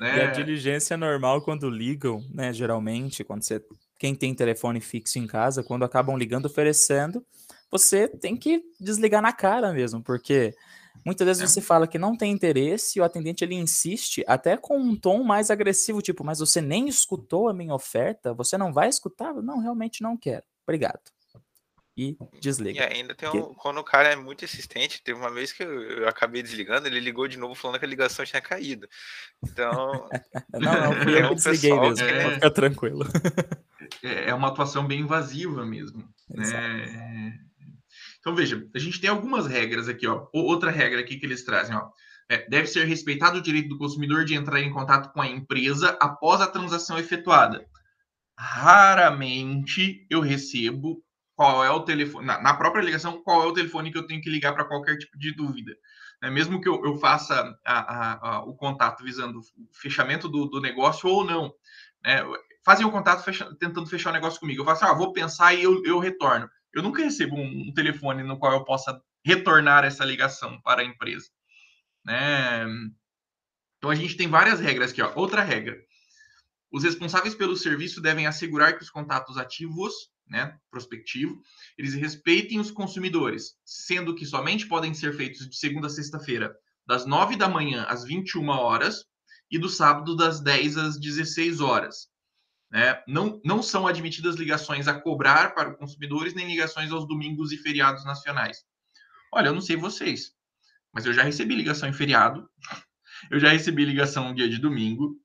[0.00, 0.18] Né?
[0.18, 2.52] E a diligência é normal quando ligam, né?
[2.52, 3.62] Geralmente, quando você.
[3.96, 7.24] Quem tem telefone fixo em casa, quando acabam ligando oferecendo,
[7.70, 10.54] você tem que desligar na cara mesmo, porque
[11.04, 11.46] muitas vezes é.
[11.46, 15.22] você fala que não tem interesse e o atendente ele insiste até com um tom
[15.22, 18.34] mais agressivo, tipo, mas você nem escutou a minha oferta?
[18.34, 19.34] Você não vai escutar?
[19.34, 20.44] Não, realmente não quero.
[20.66, 21.00] Obrigado
[21.96, 22.78] e desliga.
[22.78, 23.54] E ainda tem um, que...
[23.54, 27.00] quando o cara é muito insistente, teve uma vez que eu, eu, acabei desligando, ele
[27.00, 28.86] ligou de novo falando que a ligação tinha caído.
[29.42, 30.08] Então.
[30.52, 32.34] não, não, fui eu que desliguei mesmo, é...
[32.34, 33.06] fica tranquilo.
[34.02, 36.06] É, é uma atuação bem invasiva mesmo.
[36.28, 37.38] Né?
[38.26, 40.26] Então, veja, a gente tem algumas regras aqui, ó.
[40.32, 41.90] Outra regra aqui que eles trazem, ó.
[42.28, 45.96] É, deve ser respeitado o direito do consumidor de entrar em contato com a empresa
[46.00, 47.64] após a transação efetuada.
[48.36, 51.00] Raramente eu recebo
[51.36, 54.20] qual é o telefone, na, na, própria ligação, qual é o telefone que eu tenho
[54.20, 55.76] que ligar para qualquer tipo de dúvida.
[56.20, 60.46] É, mesmo que eu, eu faça a, a, a, o contato visando o fechamento do,
[60.46, 61.54] do negócio ou não.
[62.04, 62.24] Né?
[62.64, 64.62] Fazem o contato fecha, tentando fechar o negócio comigo.
[64.62, 66.50] Eu falo assim, ah, vou pensar e eu, eu retorno.
[66.76, 70.84] Eu nunca recebo um, um, telefone no qual eu possa retornar essa ligação para a
[70.84, 71.26] empresa.
[72.04, 72.66] Né?
[73.78, 75.00] Então a gente tem várias regras aqui.
[75.00, 75.10] Ó.
[75.16, 75.74] Outra regra.
[76.70, 81.40] Os responsáveis pelo serviço devem assegurar que os contatos ativos né, prospectivo,
[81.78, 86.54] eles respeitem os consumidores, sendo que somente podem ser feitos de segunda a sexta-feira,
[86.86, 89.06] das 9 da manhã às 21 horas
[89.50, 92.10] e do sábado das 10 às 16 horas.
[92.76, 93.02] Né?
[93.08, 97.56] Não, não são admitidas ligações a cobrar para os consumidores, nem ligações aos domingos e
[97.56, 98.66] feriados nacionais.
[99.32, 100.34] Olha, eu não sei vocês,
[100.92, 102.46] mas eu já recebi ligação em feriado,
[103.32, 105.16] eu já recebi ligação no dia de domingo,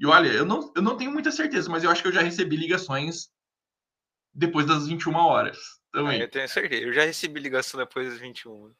[0.00, 2.22] e olha, eu não, eu não tenho muita certeza, mas eu acho que eu já
[2.22, 3.28] recebi ligações
[4.34, 5.58] depois das 21 horas.
[5.92, 6.20] Também.
[6.20, 6.82] Ah, eu tenho certeza.
[6.82, 8.74] Eu já recebi ligação depois das 21.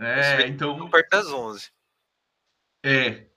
[0.00, 0.90] É, então.
[0.90, 1.70] Perto das 11.
[2.84, 3.28] É,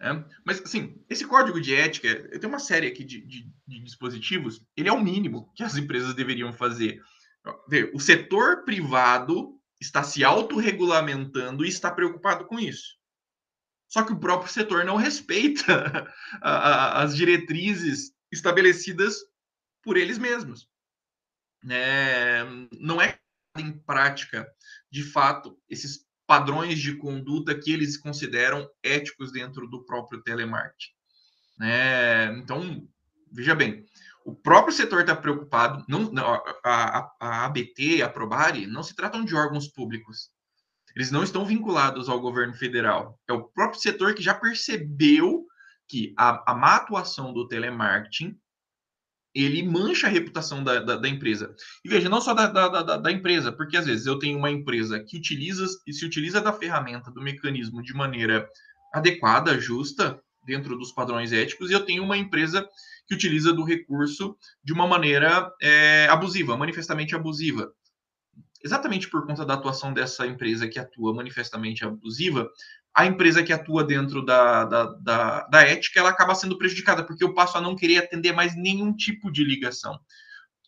[0.00, 0.24] é.
[0.44, 4.64] Mas, assim, esse código de ética, eu tenho uma série aqui de, de, de dispositivos,
[4.76, 7.02] ele é o mínimo que as empresas deveriam fazer.
[7.92, 12.98] O setor privado está se autorregulamentando e está preocupado com isso.
[13.88, 16.06] Só que o próprio setor não respeita
[16.40, 19.16] as diretrizes estabelecidas
[19.82, 20.68] por eles mesmos.
[21.62, 22.44] né,
[22.78, 23.18] não é
[23.58, 24.48] em prática,
[24.90, 30.92] de fato, esses padrões de conduta que eles consideram éticos dentro do próprio telemarketing.
[31.58, 32.38] Né?
[32.38, 32.86] Então,
[33.32, 33.84] veja bem,
[34.24, 39.24] o próprio setor está preocupado, não, a, a, a ABT, a Probari, não se tratam
[39.24, 40.30] de órgãos públicos.
[40.94, 43.18] Eles não estão vinculados ao governo federal.
[43.26, 45.48] É o próprio setor que já percebeu
[45.88, 48.38] que a, a má atuação do telemarketing
[49.34, 51.54] ele mancha a reputação da, da, da, empresa.
[51.84, 54.98] E veja, não só da, da, da, empresa, porque às vezes eu tenho uma empresa
[55.00, 58.48] que utiliza e se utiliza da ferramenta, do mecanismo de maneira
[58.92, 62.68] adequada, justa, dentro dos padrões éticos, e eu tenho uma empresa
[63.06, 67.72] que utiliza do recurso de uma maneira é, abusiva, manifestamente abusiva.
[68.62, 72.50] Exatamente por conta da atuação dessa empresa que atua manifestamente abusiva,
[72.94, 77.22] a empresa que atua dentro da, da, da, da, ética ela acaba sendo prejudicada, porque
[77.22, 79.98] eu passo a não querer atender mais nenhum tipo de ligação.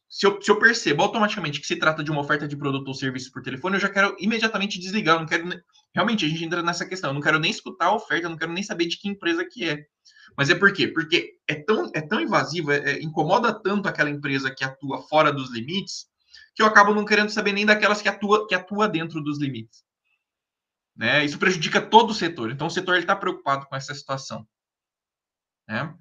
[0.09, 2.95] Se eu, se eu percebo automaticamente que se trata de uma oferta de produto ou
[2.95, 5.19] serviço por telefone, eu já quero imediatamente desligar.
[5.19, 5.49] Não quero.
[5.95, 7.11] Realmente, a gente entra nessa questão.
[7.11, 9.43] Eu não quero nem escutar a oferta, eu não quero nem saber de que empresa
[9.51, 9.87] que é.
[10.37, 10.87] Mas é por quê?
[10.89, 15.33] Porque é tão, é tão invasivo, é, é, incomoda tanto aquela empresa que atua fora
[15.33, 16.07] dos limites,
[16.55, 19.83] que eu acabo não querendo saber nem daquelas que atua, que atua dentro dos limites.
[20.97, 21.25] Né?
[21.25, 22.51] Isso prejudica todo o setor.
[22.51, 24.47] Então, o setor está preocupado com essa situação.
[25.69, 25.95] Né?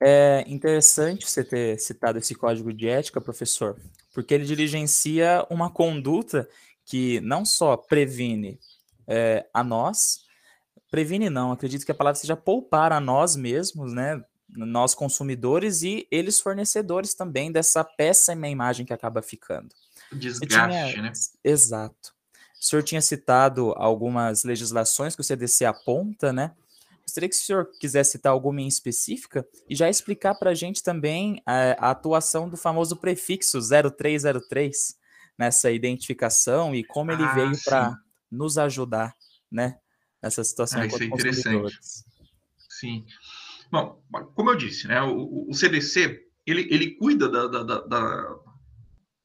[0.00, 3.80] É interessante você ter citado esse código de ética, professor,
[4.14, 6.48] porque ele diligencia uma conduta
[6.84, 8.60] que não só previne
[9.08, 10.20] é, a nós,
[10.90, 14.22] previne não, acredito que a palavra seja poupar a nós mesmos, né?
[14.50, 19.68] Nós consumidores e eles fornecedores também dessa péssima imagem que acaba ficando.
[20.10, 21.02] Desgaste, tinha...
[21.02, 21.12] né?
[21.44, 22.14] Exato.
[22.60, 26.52] O senhor tinha citado algumas legislações que o CDC aponta, né?
[27.02, 30.82] Gostaria que o senhor quisesse citar alguma em específica e já explicar para a gente
[30.82, 34.98] também a, eh, a, atuação do famoso prefixo 0303
[35.38, 37.96] nessa identificação e como ele ah, veio para
[38.30, 39.14] nos ajudar,
[39.50, 39.78] né?
[40.22, 40.82] Nessa situação.
[40.82, 41.78] Ah, isso é interessante.
[42.68, 43.06] Sim.
[43.70, 44.02] Bom,
[44.34, 45.00] como eu disse, né?
[45.00, 48.36] O, o CDC ele, ele cuida da, da, da, da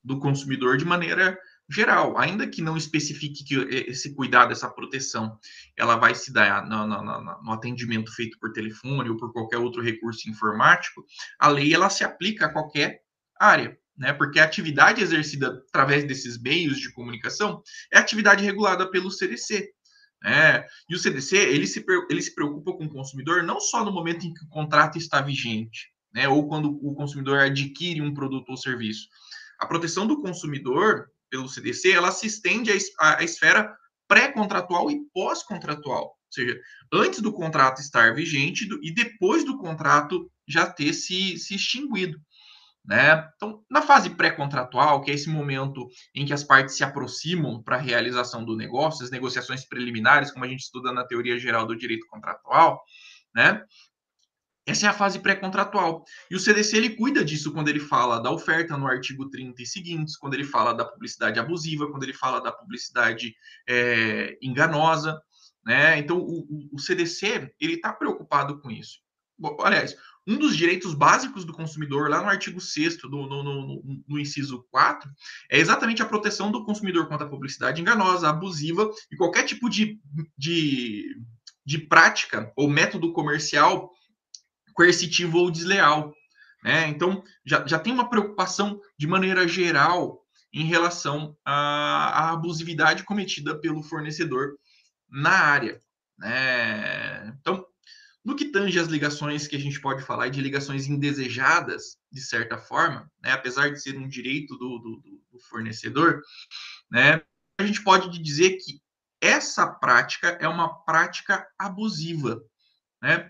[0.04, 1.38] do consumidor de maneira
[1.69, 3.56] geral, ainda que não especifique que
[3.89, 5.38] esse cuidado, essa proteção,
[5.78, 9.82] ela vai se dar no, no, no, atendimento feito por telefone ou por qualquer outro
[9.82, 11.04] recurso informático,
[11.39, 13.02] a lei ela se aplica a qualquer
[13.39, 14.13] área, né?
[14.13, 19.69] Porque a atividade exercida através desses meios de comunicação é atividade regulada pelo CDC.
[20.21, 20.65] Né?
[20.89, 24.26] E o CDC ele se, ele se preocupa com o consumidor não só no momento
[24.26, 26.28] em que o contrato está vigente, né?
[26.28, 29.08] ou quando o consumidor adquire um produto ou serviço.
[29.60, 33.76] A proteção do consumidor pelo CDC, ela se estende à, à esfera
[34.08, 36.60] pré-contratual e pós-contratual, ou seja,
[36.93, 42.19] antes do contrato estar vigente do, e depois do contrato já ter se, se extinguido.
[42.86, 43.28] Né?
[43.36, 47.78] Então, na fase pré-contratual, que é esse momento em que as partes se aproximam para
[47.78, 51.76] a realização do negócio, as negociações preliminares, como a gente estuda na teoria geral do
[51.76, 52.80] direito contratual,
[53.34, 53.63] né?
[54.65, 56.06] Essa é a fase pré-contratual.
[56.32, 59.65] E o CDC ele cuida disso quando ele fala da oferta no artigo 30 e
[59.65, 63.36] seguintes, quando ele fala da publicidade abusiva, quando ele fala da publicidade
[63.67, 65.21] é, enganosa.
[65.65, 65.97] Né?
[65.97, 68.99] Então, o, o CDC ele está preocupado com isso.
[69.38, 69.95] Bom, aliás,
[70.26, 74.65] um dos direitos básicos do consumidor, lá no artigo 6 do, no, no, no, inciso
[74.71, 75.10] 4,
[75.49, 79.99] é exatamente a proteção do consumidor contra a publicidade enganosa, abusiva e qualquer tipo de,
[80.38, 81.17] de,
[81.65, 83.91] de prática ou método comercial
[84.74, 86.14] coercitivo ou desleal.
[86.64, 86.88] Né?
[86.88, 93.60] Então, já, já tem uma preocupação de maneira geral em relação à, à abusividade cometida
[93.60, 94.58] pelo fornecedor
[95.10, 95.82] na área.
[96.18, 97.36] Né?
[97.40, 97.66] Então,
[98.24, 102.58] no que tange as ligações que a gente pode falar de ligações indesejadas, de certa
[102.58, 103.32] forma, né?
[103.34, 106.22] apesar de ser um direito do, do, do fornecedor,
[106.90, 107.22] né?
[107.60, 108.82] a gente pode dizer que
[109.20, 112.42] essa prática é uma prática abusiva.
[113.02, 113.30] Né?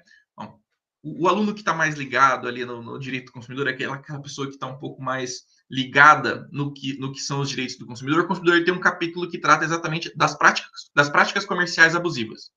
[1.03, 4.21] O, aluno que está mais ligado ali no, no, direito do consumidor é aquela, aquela
[4.21, 7.85] pessoa que está um pouco mais ligada no que, no que são os direitos do
[7.85, 8.21] consumidor.
[8.21, 12.51] O consumidor tem um capítulo que trata exatamente das práticas, das práticas comerciais abusivas.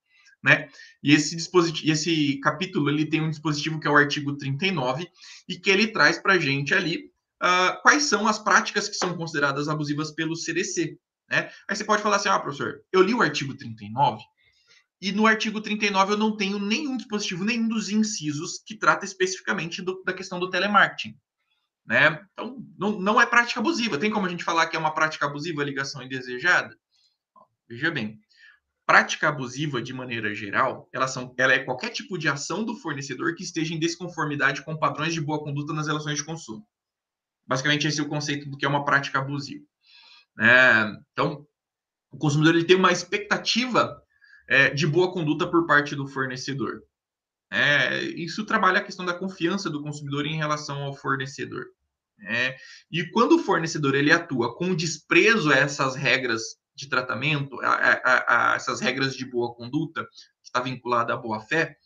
[0.45, 0.69] Né?
[1.03, 5.11] E esse dispositivo, esse capítulo ele tem um dispositivo que é o artigo 39
[5.49, 7.11] e que ele traz para a gente ali
[7.43, 10.97] uh, quais são as práticas que são consideradas abusivas pelo CDC.
[11.29, 11.51] Né?
[11.69, 14.23] Aí você pode falar assim, ah, professor, eu li o artigo 39
[15.01, 19.83] e no artigo 39 eu não tenho nenhum dispositivo, nenhum dos incisos que trata especificamente
[19.83, 21.17] do, da questão do telemarketing.
[21.87, 22.21] Né?
[22.33, 23.99] Então, não, não é prática abusiva.
[23.99, 26.77] Tem como a gente falar que é uma prática abusiva a ligação indesejada?
[27.69, 28.19] Veja bem,
[28.87, 33.35] prática abusiva, de maneira geral, ela, são, ela é qualquer tipo de ação do fornecedor
[33.35, 36.67] que esteja em desconformidade com padrões de boa conduta nas relações de consumo.
[37.47, 39.65] Basicamente, esse é o conceito do que é uma prática abusiva.
[40.41, 41.47] É, então,
[42.11, 44.03] o consumidor ele tem uma expectativa
[44.49, 46.83] é, de boa conduta por parte do fornecedor.
[47.51, 51.67] É, isso trabalha a questão da confiança do consumidor em relação ao fornecedor.
[52.21, 52.57] É,
[52.91, 56.43] e quando o fornecedor ele atua com desprezo a essas regras
[56.75, 61.41] de tratamento, a, a, a essas regras de boa conduta, que está vinculada à boa
[61.41, 61.77] fé,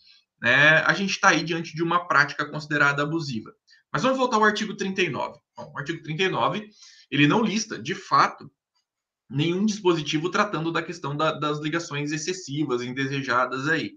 [0.40, 3.52] né, a gente está aí diante de uma prática considerada abusiva.
[3.92, 5.38] Mas vamos voltar ao artigo 39.
[5.56, 6.68] Bom, o artigo 39,
[7.10, 8.50] ele não lista, de fato,
[9.30, 13.92] nenhum dispositivo tratando da questão da, das ligações excessivas, indesejadas aí,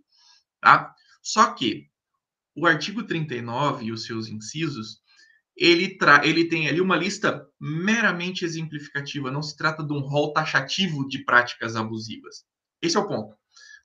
[0.62, 0.94] tá?
[1.22, 1.88] Só que
[2.56, 5.02] o artigo 39 e os seus incisos,
[5.58, 10.34] ele, tra ele tem ali uma lista meramente exemplificativa, não se trata de um rol
[10.34, 12.44] taxativo de práticas abusivas.
[12.82, 13.36] Esse é o ponto.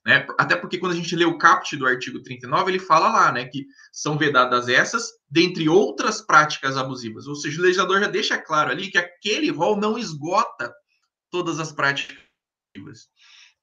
[0.04, 0.26] Né?
[0.38, 3.44] Até porque quando a gente lê o caput do artigo 39, ele fala lá né,
[3.44, 7.26] que são vedadas essas, dentre outras práticas abusivas.
[7.26, 10.72] Ou seja, o legislador já deixa claro ali que aquele rol não esgota
[11.30, 12.16] todas as práticas.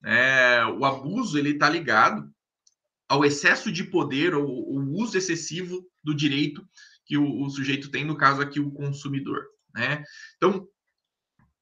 [0.03, 2.29] É, o abuso ele está ligado
[3.07, 6.67] ao excesso de poder ou o uso excessivo do direito
[7.05, 9.45] que o, o, sujeito tem, no caso aqui, o consumidor.
[9.73, 10.03] Né?
[10.37, 10.67] Então,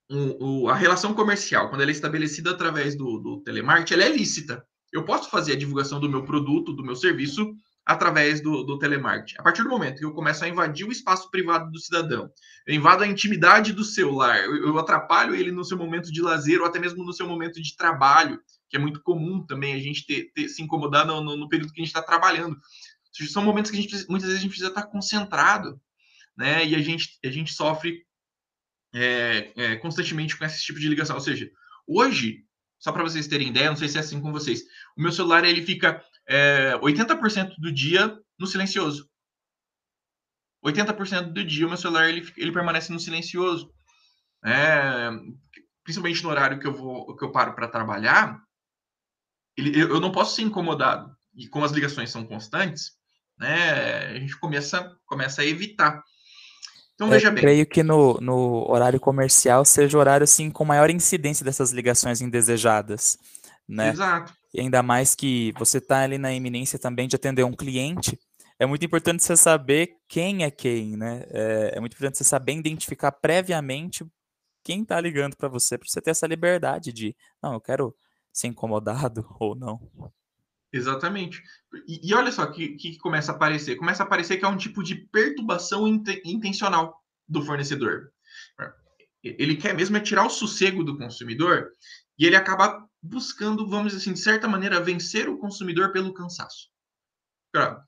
[0.10, 4.66] o, a relação comercial, quando ela é estabelecida através do, do telemarketing, ela é lícita
[4.94, 7.52] eu posso fazer a divulgação do meu produto, do meu serviço,
[7.86, 9.36] através do, do telemarketing.
[9.38, 12.32] A partir do momento que eu começo a invadir o espaço privado do cidadão,
[12.66, 16.62] eu invado a intimidade do celular, eu, eu atrapalho ele no seu momento de lazer
[16.62, 20.06] ou até mesmo no seu momento de trabalho, que é muito comum também a gente
[20.06, 22.58] ter, ter se incomodar no, no, no, período que a gente está trabalhando.
[23.30, 25.80] São momentos que a gente muitas vezes a gente precisa estar concentrado,
[26.36, 26.66] né?
[26.66, 28.04] E a gente, a gente sofre
[28.96, 31.16] é, é, constantemente com esse tipo de ligação.
[31.16, 31.52] Ou seja,
[31.86, 32.44] hoje
[32.84, 34.64] só para vocês terem ideia, não sei se é assim com vocês.
[34.98, 39.10] O meu celular ele fica é, 80% do dia no silencioso.
[40.66, 43.74] 80% do dia o meu celular ele, ele permanece no silencioso.
[44.46, 45.10] É,
[45.84, 48.42] principalmente no horário que eu vou que eu paro para trabalhar,
[49.58, 51.16] ele, eu, eu não posso ser incomodado.
[51.36, 52.92] E como as ligações são constantes,
[53.38, 56.04] né, a gente começa, começa a evitar.
[56.96, 57.42] Então, veja bem.
[57.42, 62.22] Creio que no, no horário comercial seja o horário assim, com maior incidência dessas ligações
[62.22, 63.18] indesejadas.
[63.68, 63.90] Né?
[63.90, 64.34] Exato.
[64.54, 68.20] E ainda mais que você está ali na iminência também de atender um cliente,
[68.60, 71.26] é muito importante você saber quem é quem, né?
[71.30, 74.06] É, é muito importante você saber identificar previamente
[74.64, 77.96] quem está ligando para você, para você ter essa liberdade de, não, eu quero
[78.32, 79.80] ser incomodado ou não.
[80.72, 81.42] Exatamente.
[81.88, 83.76] E, e olha só que, que começa a aparecer.
[83.76, 88.12] Começa a aparecer que é um tipo de perturbação intencional do fornecedor.
[89.24, 91.70] Ele quer mesmo é tirar o sossego do consumidor
[92.18, 96.72] e ele acaba buscando, vamos dizer assim, de certa maneira, vencer o consumidor pelo cansaço.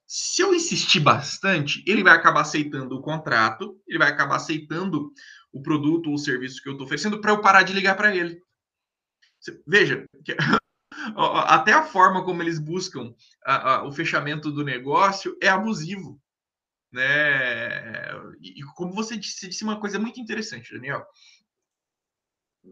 [0.05, 5.11] Se eu insistir bastante, ele vai acabar aceitando o contrato, ele vai acabar aceitando
[5.51, 8.15] o produto ou o serviço que eu estou oferecendo para eu parar de ligar para
[8.15, 8.39] ele.
[9.65, 10.05] Veja,
[11.47, 16.21] até a forma como eles buscam a, a, o fechamento do negócio é abusivo.
[16.91, 18.11] Né?
[18.41, 21.03] E como você disse, disse uma coisa muito interessante, Daniel.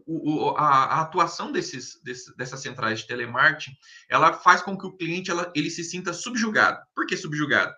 [0.06, 3.76] O, a, a, atuação desses, desses, dessas centrais de telemarketing,
[4.08, 6.80] ela faz com que o cliente ela, ele se sinta subjugado.
[6.94, 7.72] Por que subjugado?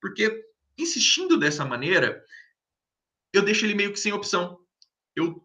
[0.00, 0.44] Porque
[0.78, 2.22] insistindo dessa maneira,
[3.32, 4.58] eu deixo ele meio que sem opção.
[5.14, 5.44] Eu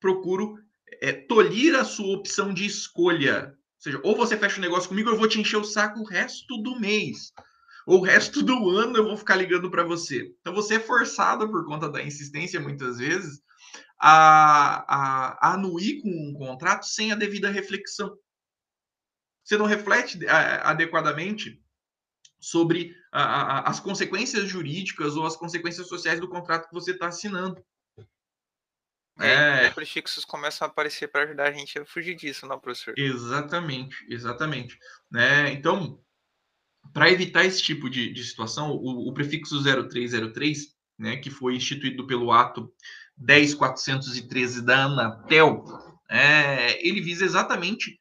[0.00, 0.58] procuro
[1.00, 3.48] é, tolir a sua opção de escolha.
[3.48, 6.00] Ou seja, ou você fecha o um negócio comigo, eu vou te encher o saco
[6.00, 7.32] o resto do mês.
[7.86, 10.34] Ou o resto do ano eu vou ficar ligando para você.
[10.40, 13.40] Então você é forçado por conta da insistência, muitas vezes,
[13.98, 18.16] a, a, a anuir com um contrato sem a devida reflexão.
[19.44, 21.62] Você não reflete adequadamente
[22.38, 27.08] sobre a, a, as consequências jurídicas ou as consequências sociais do contrato que você está
[27.08, 27.64] assinando.
[29.20, 29.70] É, é.
[29.70, 32.94] prefixos começam a aparecer para ajudar a gente a fugir disso, não, professor?
[32.96, 34.78] Exatamente, exatamente.
[35.10, 35.52] Né?
[35.52, 36.00] Então,
[36.92, 42.06] para evitar esse tipo de, de situação, o, o, prefixo 0303, né, que foi instituído
[42.06, 42.72] pelo ato
[43.18, 45.64] 10413 da Anatel,
[46.10, 47.98] é, ele visa exatamente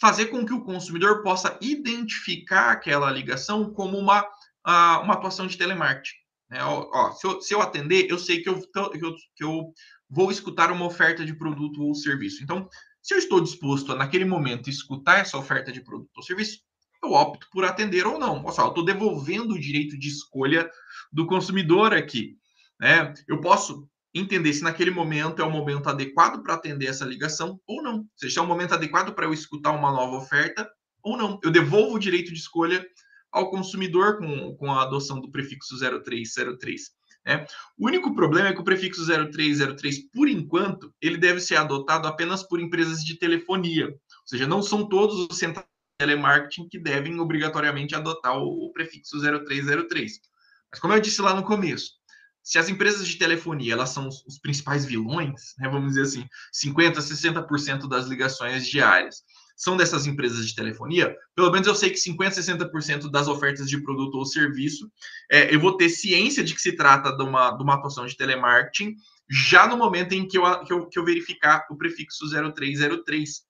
[0.00, 4.26] fazer com que o consumidor possa identificar aquela ligação como uma,
[4.64, 6.16] uma atuação de telemarketing.
[6.48, 6.62] Né?
[6.64, 9.72] Ó, ó, se, eu, se, eu, atender, eu sei que eu, que eu, que eu
[10.08, 12.42] vou escutar uma oferta de produto ou serviço.
[12.42, 12.68] Então,
[13.02, 16.60] se eu estou disposto a, naquele momento, escutar essa oferta de produto ou serviço,
[17.02, 18.42] eu opto por atender ou não.
[18.44, 20.68] Ou seja, eu estou devolvendo o direito de escolha
[21.12, 22.36] do consumidor aqui.
[22.78, 23.12] Né?
[23.28, 27.82] Eu posso entender se naquele momento é o momento adequado para atender essa ligação ou
[27.82, 28.06] não.
[28.16, 30.68] Se é o momento adequado para eu escutar uma nova oferta
[31.02, 31.38] ou não.
[31.42, 32.86] Eu devolvo o direito de escolha
[33.30, 36.90] ao consumidor com, com a adoção do prefixo 0303.
[37.24, 37.46] Né?
[37.78, 42.42] O único problema é que o prefixo 0303, por enquanto, ele deve ser adotado apenas
[42.42, 43.86] por empresas de telefonia.
[43.86, 49.20] Ou seja, não são todos os centrais de telemarketing que devem obrigatoriamente adotar o prefixo
[49.20, 50.20] 0303.
[50.70, 51.99] Mas como eu disse lá no começo,
[52.42, 56.94] se as empresas de telefonia elas são os, principais vilões, né, vamos dizer assim, 50%,
[56.94, 59.22] 60% das ligações diárias
[59.56, 63.82] são dessas empresas de telefonia, pelo menos eu sei que 50%, 60% das ofertas de
[63.82, 64.90] produto ou serviço,
[65.30, 68.16] é, eu vou ter ciência de que se trata de uma, de uma atuação de
[68.16, 68.96] telemarketing
[69.30, 73.42] já no momento em que eu, que eu, que eu verificar o prefixo 0303.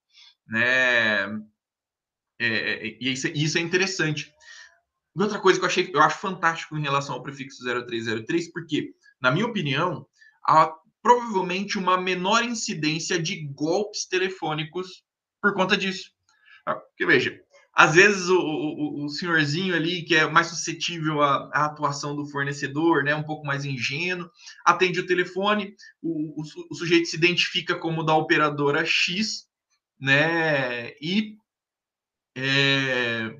[0.49, 1.41] Né?
[2.41, 4.33] É, é, e isso, isso é interessante.
[5.17, 8.95] E outra coisa que eu achei, eu acho fantástico em relação ao prefixo 0303, porque,
[9.21, 10.07] na minha opinião,
[10.47, 15.03] há provavelmente uma menor incidência de golpes telefônicos
[15.41, 16.11] por conta disso.
[16.67, 17.41] Ah, porque veja,
[17.73, 22.27] às vezes o, o, o senhorzinho ali que é mais suscetível à, à, atuação do
[22.27, 24.31] fornecedor, né, um pouco mais ingênuo,
[24.65, 29.47] atende o telefone, o, o, sujeito se identifica como da operadora X,
[29.99, 31.37] né, e
[32.37, 33.35] é,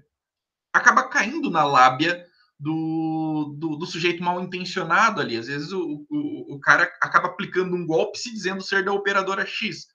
[0.73, 2.25] acaba caindo na lábia
[2.59, 5.37] do, do, do, sujeito mal intencionado ali.
[5.37, 9.47] Às vezes o, o, o cara acaba aplicando um golpe se dizendo ser da operadora
[9.47, 9.87] X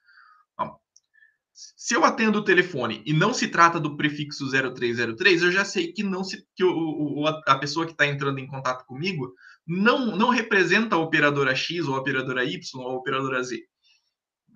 [1.56, 5.94] se eu atendo o telefone e não se trata do prefixo 0303, eu já sei
[5.94, 9.34] que não se que o, a pessoa que está entrando em contato comigo
[9.66, 13.64] não, não representa a operadora X ou a operadora Y ou a operadora Z.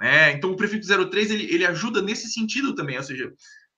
[0.01, 3.31] É, então o prefixo 03 ele, ele ajuda nesse sentido também, ou seja,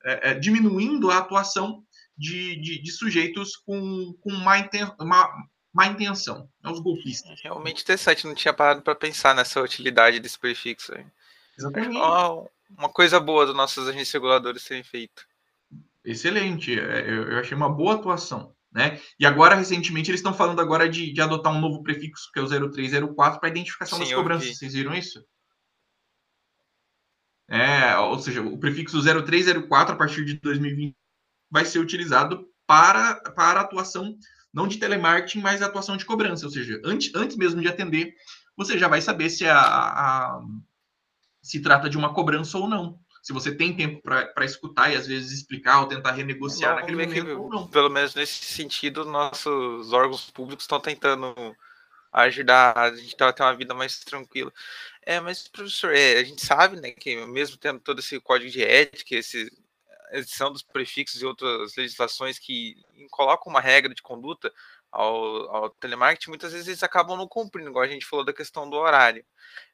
[0.03, 1.83] é, é, diminuindo a atuação
[2.21, 5.27] de, de, de, sujeitos com, com má, inten, má,
[5.73, 7.41] má intenção, né, os golpistas.
[7.41, 10.93] Realmente interessante, não tinha parado para pensar nessa utilidade desse prefixo.
[11.57, 11.97] Exatamente.
[11.97, 12.47] Oh,
[12.77, 15.25] uma coisa boa dos nossos agentes reguladores terem feito.
[16.05, 18.55] Excelente, é, eu achei uma boa atuação.
[18.71, 19.01] Né?
[19.19, 22.43] E agora, recentemente, eles estão falando agora de, de adotar um novo prefixo, que é
[22.43, 24.57] o 0304, para identificação Sim, das cobranças.
[24.57, 25.21] Vocês viram isso?
[27.49, 30.95] É, ou seja, o prefixo 0304, a partir de 2020,
[31.51, 34.15] vai ser utilizado para, para atuação,
[34.53, 36.45] não de telemarketing, mas atuação de cobrança.
[36.45, 38.15] Ou seja, antes, antes mesmo de atender,
[38.55, 40.41] você já vai saber se a, a
[41.41, 42.99] se trata de uma cobrança ou não.
[43.21, 47.05] Se você tem tempo para escutar e às vezes explicar ou tentar renegociar não, naquele
[47.05, 47.67] momento que, ou não.
[47.67, 51.35] Pelo menos nesse sentido, nossos órgãos públicos estão tentando
[52.11, 54.51] ajudar a gente a ter uma vida mais tranquila.
[55.03, 58.63] É, mas, professor, é, a gente sabe né, que mesmo tendo todo esse código de
[58.63, 59.51] ética, esse,
[60.11, 62.75] edição dos prefixos e outras legislações que
[63.09, 64.51] colocam uma regra de conduta,
[64.91, 68.69] ao, ao, telemarketing, muitas vezes eles acabam não cumprindo, igual a gente falou da questão
[68.69, 69.25] do horário.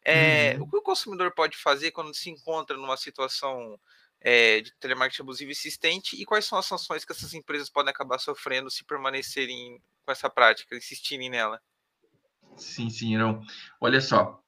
[0.05, 0.63] É, uhum.
[0.63, 3.79] O que o consumidor pode fazer quando se encontra numa situação
[4.21, 8.19] é, de telemarketing abusivo existente e quais são as sanções que essas empresas podem acabar
[8.19, 11.59] sofrendo se permanecerem com essa prática, insistirem nela?
[12.55, 13.41] Sim, sim, Irão.
[13.81, 14.41] Olha só,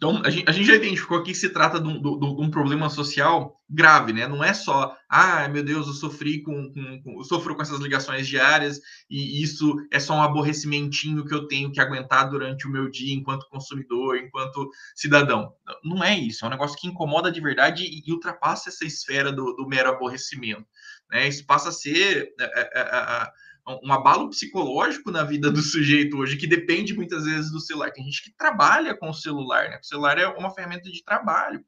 [0.00, 2.50] então, a gente, a gente, já identificou aqui que se trata de um, de um,
[2.50, 4.26] problema social grave, né?
[4.26, 8.26] Não é só, ah, meu Deus, eu sofri com, com, com, sofro com essas ligações
[8.26, 8.80] diárias
[9.10, 13.14] e isso é só um aborrecimentinho que eu tenho que aguentar durante o meu dia
[13.14, 15.52] enquanto consumidor, enquanto cidadão.
[15.84, 19.30] Não é isso, é um negócio que incomoda de verdade e, e ultrapassa essa esfera
[19.30, 20.64] do, do, mero aborrecimento.
[21.10, 21.28] Né?
[21.28, 22.32] Isso passa a ser.
[22.40, 23.32] É, é, é,
[23.82, 27.92] um abalo psicológico na vida do sujeito hoje, que depende muitas vezes do celular.
[27.92, 29.78] Tem gente que trabalha com o celular, né?
[29.82, 31.64] O celular é uma ferramenta de trabalho,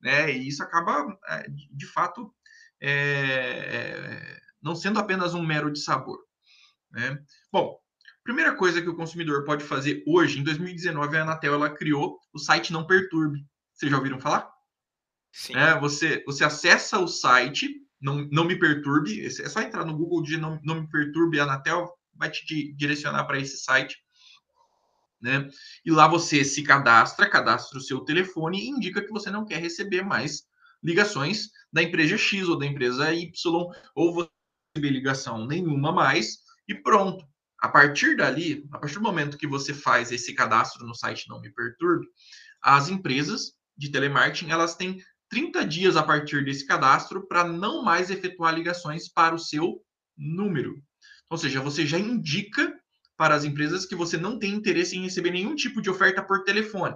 [0.00, 0.32] né?
[0.32, 2.32] E isso acaba, é, de fato,
[2.80, 6.18] é, é, não sendo apenas um mero de sabor,
[6.90, 7.18] né?
[7.52, 7.78] Bom,
[8.24, 12.38] primeira coisa que o consumidor pode fazer hoje, em 2019, a Anatel ela criou o
[12.38, 13.46] site Não Perturbe.
[13.72, 14.50] Vocês já ouviram falar?
[15.32, 15.54] Sim.
[15.54, 19.24] É, você, você acessa o site não, não me perturbe.
[19.24, 23.38] É só entrar no Google de não, não me perturbe Anatel, vai te direcionar para
[23.38, 23.96] esse site.
[25.20, 25.48] Né?
[25.84, 29.60] E lá você se cadastra, cadastra o seu telefone e indica que você não quer
[29.60, 30.44] receber mais
[30.82, 33.32] ligações da empresa X ou da empresa Y,
[33.94, 34.30] ou você
[34.74, 36.38] receber ligação nenhuma mais,
[36.68, 37.26] e pronto.
[37.58, 41.40] A partir dali, a partir do momento que você faz esse cadastro no site Não
[41.40, 42.06] Me Perturbe,
[42.62, 48.10] as empresas de telemarketing elas têm 30 dias a partir desse cadastro para não mais
[48.10, 49.82] efetuar ligações para o seu
[50.16, 50.82] número.
[51.28, 52.72] Ou seja, você já indica
[53.16, 56.44] para as empresas que você não tem interesse em receber nenhum tipo de oferta por
[56.44, 56.94] telefone.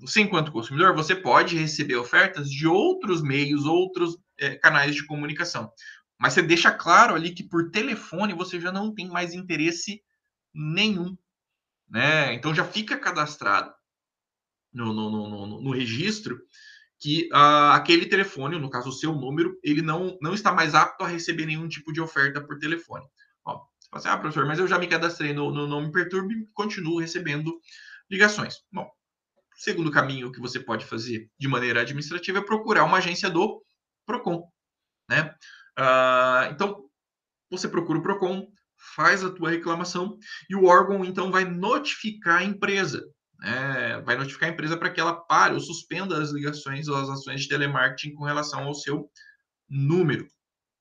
[0.00, 5.72] Você, enquanto consumidor, você pode receber ofertas de outros meios, outros é, canais de comunicação.
[6.18, 10.02] Mas você deixa claro ali que por telefone você já não tem mais interesse
[10.52, 11.16] nenhum.
[11.88, 12.34] Né?
[12.34, 13.72] Então já fica cadastrado
[14.72, 16.38] no, no, no, no registro
[16.98, 21.04] que uh, aquele telefone, no caso o seu número, ele não, não está mais apto
[21.04, 23.04] a receber nenhum tipo de oferta por telefone.
[23.44, 25.92] Ó, Você fala assim, ah, professor, mas eu já me cadastrei no, no Não Me
[25.92, 27.52] Perturbe continuo recebendo
[28.10, 28.56] ligações.
[28.72, 28.90] Bom,
[29.56, 33.62] segundo caminho que você pode fazer de maneira administrativa é procurar uma agência do
[34.06, 34.48] PROCON.
[35.08, 35.34] Né?
[35.78, 36.88] Uh, então,
[37.50, 38.48] você procura o PROCON,
[38.94, 40.18] faz a tua reclamação
[40.48, 43.06] e o órgão, então, vai notificar a empresa.
[43.38, 44.00] Né?
[44.00, 47.42] vai notificar a empresa para que ela pare ou suspenda as ligações ou as ações
[47.42, 49.10] de telemarketing com relação ao seu
[49.68, 50.26] número.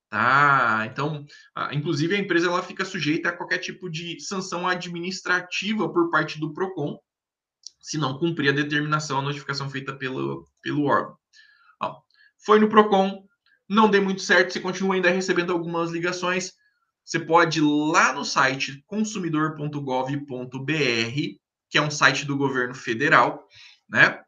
[0.10, 0.88] Tá?
[0.89, 1.26] Então,
[1.72, 6.53] inclusive a empresa ela fica sujeita a qualquer tipo de sanção administrativa por parte do
[6.53, 6.97] Procon,
[7.82, 11.18] se não cumprir a determinação, a notificação feita pelo, pelo órgão.
[11.82, 11.99] Ó,
[12.45, 13.26] foi no Procon,
[13.68, 16.53] não deu muito certo, você continua ainda recebendo algumas ligações.
[17.03, 21.44] Você pode ir lá no site consumidor.gov.br,
[21.76, 23.45] que é um site do governo federal,
[23.89, 24.23] né?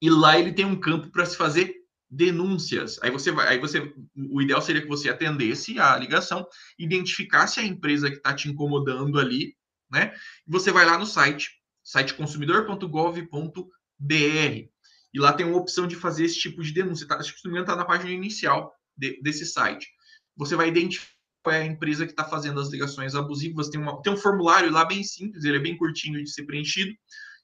[0.00, 1.74] E lá ele tem um campo para se fazer
[2.08, 2.98] denúncias.
[3.02, 6.48] Aí você vai, aí você, o ideal seria que você atendesse a ligação,
[6.78, 9.54] identificasse a empresa que está te incomodando ali,
[9.90, 10.14] né?
[10.48, 11.50] E você vai lá no site,
[11.84, 13.60] site consumidor.gov.br,
[14.08, 17.06] e lá tem uma opção de fazer esse tipo de denúncia.
[17.06, 19.86] Tá, acho que está na página inicial de, desse site.
[20.34, 21.15] Você vai identificar
[21.50, 23.68] é a empresa que está fazendo as ligações abusivas.
[23.68, 26.92] Tem, uma, tem um formulário lá bem simples, ele é bem curtinho de ser preenchido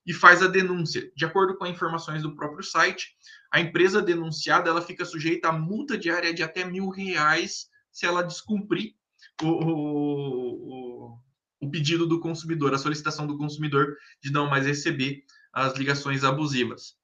[0.06, 1.10] e faz a denúncia.
[1.14, 3.14] De acordo com informações do próprio site,
[3.52, 8.22] a empresa denunciada ela fica sujeita a multa diária de até mil reais se ela
[8.22, 8.94] descumprir
[9.42, 11.18] o, o,
[11.60, 16.96] o pedido do consumidor, a solicitação do consumidor de não mais receber as ligações abusivas.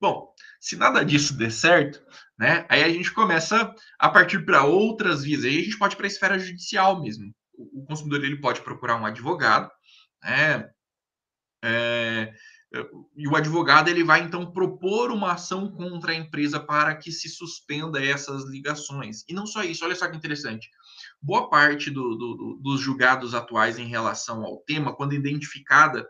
[0.00, 2.00] Bom, se nada disso der certo,
[2.38, 5.44] né, aí a gente começa a partir para outras vias.
[5.44, 7.34] Aí a gente pode para a esfera judicial mesmo.
[7.52, 9.68] O, consumidor ele pode procurar um advogado,
[10.22, 10.70] né,
[11.64, 12.32] é,
[13.16, 17.28] e o advogado ele vai então propor uma ação contra a empresa para que se
[17.28, 19.24] suspenda essas ligações.
[19.28, 20.70] E não só isso, olha só que interessante.
[21.20, 26.08] Boa parte do, do, dos julgados atuais em relação ao tema, quando identificada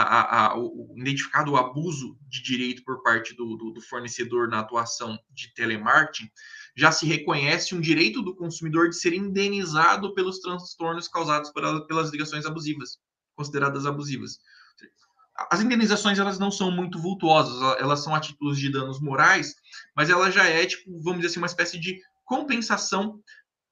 [0.00, 4.60] a, a, o, identificado o abuso de direito por parte do, do, do fornecedor na
[4.60, 6.28] atuação de telemarketing,
[6.76, 12.10] já se reconhece um direito do consumidor de ser indenizado pelos transtornos causados por, pelas
[12.10, 12.98] ligações abusivas,
[13.36, 14.38] consideradas abusivas
[15.50, 19.56] as indenizações elas não são muito vultuosas, elas são a títulos de danos morais,
[19.96, 23.20] mas ela já é, tipo, vamos dizer assim, uma espécie de compensação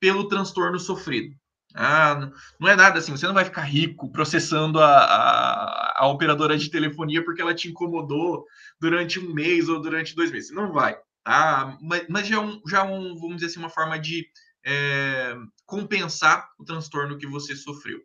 [0.01, 1.35] pelo transtorno sofrido.
[1.75, 6.57] Ah, não é nada assim, você não vai ficar rico processando a, a, a, operadora
[6.57, 8.45] de telefonia porque ela te incomodou
[8.79, 10.51] durante um mês ou durante dois meses.
[10.51, 11.79] Não vai, tá?
[11.81, 14.29] Mas, mas já, é um, já é um, vamos dizer assim, uma forma de
[14.65, 18.01] é, compensar o transtorno que você sofreu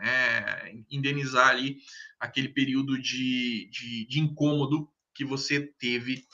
[0.00, 1.78] é, indenizar ali
[2.20, 6.26] aquele período de, de, de, incômodo que você teve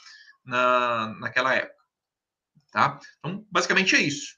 [0.43, 1.83] na, naquela época.
[2.71, 2.99] Tá?
[3.19, 4.35] Então, basicamente é isso.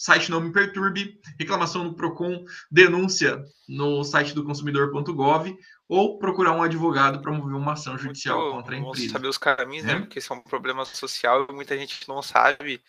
[0.00, 5.54] Site não me perturbe, reclamação no PROCON, denúncia no site do consumidor.gov
[5.86, 9.12] ou procurar um advogado para mover uma ação judicial Muito contra a empresa.
[9.12, 9.96] saber os caminhos, né?
[9.96, 10.00] né?
[10.00, 12.82] Porque isso é um problema social e muita gente não sabe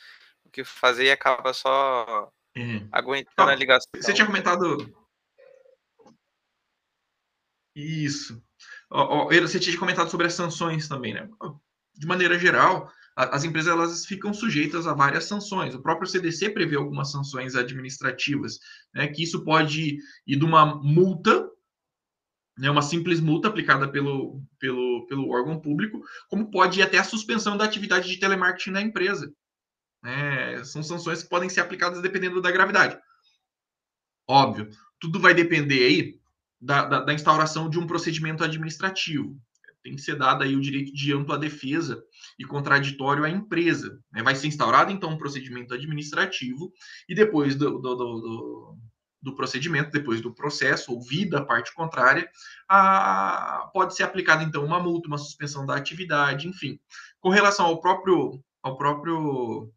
[0.46, 2.82] o que fazer e acaba só é.
[2.94, 3.90] aguentando a ligação.
[3.94, 4.78] Você tinha comentado
[7.76, 8.42] isso.
[8.90, 11.30] Você tinha comentado sobre as sanções também, né?
[11.94, 15.76] De maneira geral, as empresas elas ficam sujeitas a várias sanções.
[15.76, 18.60] O próprio CDC prevê algumas sanções administrativas,
[18.94, 21.50] né, que isso pode ir de uma multa,
[22.58, 27.04] né, uma simples multa aplicada pelo, pelo, pelo órgão público, como pode ir até a
[27.04, 29.32] suspensão da atividade de telemarketing na empresa.
[30.04, 32.98] É, são sanções que podem ser aplicadas dependendo da gravidade.
[34.28, 36.20] Óbvio, tudo vai depender aí
[36.60, 39.38] da, da, da, instauração de um procedimento administrativo.
[39.84, 42.04] Tem que ser dado aí o direito de ampla defesa
[42.38, 44.00] e contraditório à empresa.
[44.12, 44.22] Né?
[44.22, 46.72] Vai ser instaurado, então, um procedimento administrativo
[47.10, 48.78] e depois do, do, do,
[49.22, 52.30] do procedimento, depois do processo, ouvida a parte contrária,
[52.68, 56.80] a, pode ser aplicada, então, uma multa, uma suspensão da atividade, enfim.
[57.20, 59.72] Com relação ao próprio, ao próprio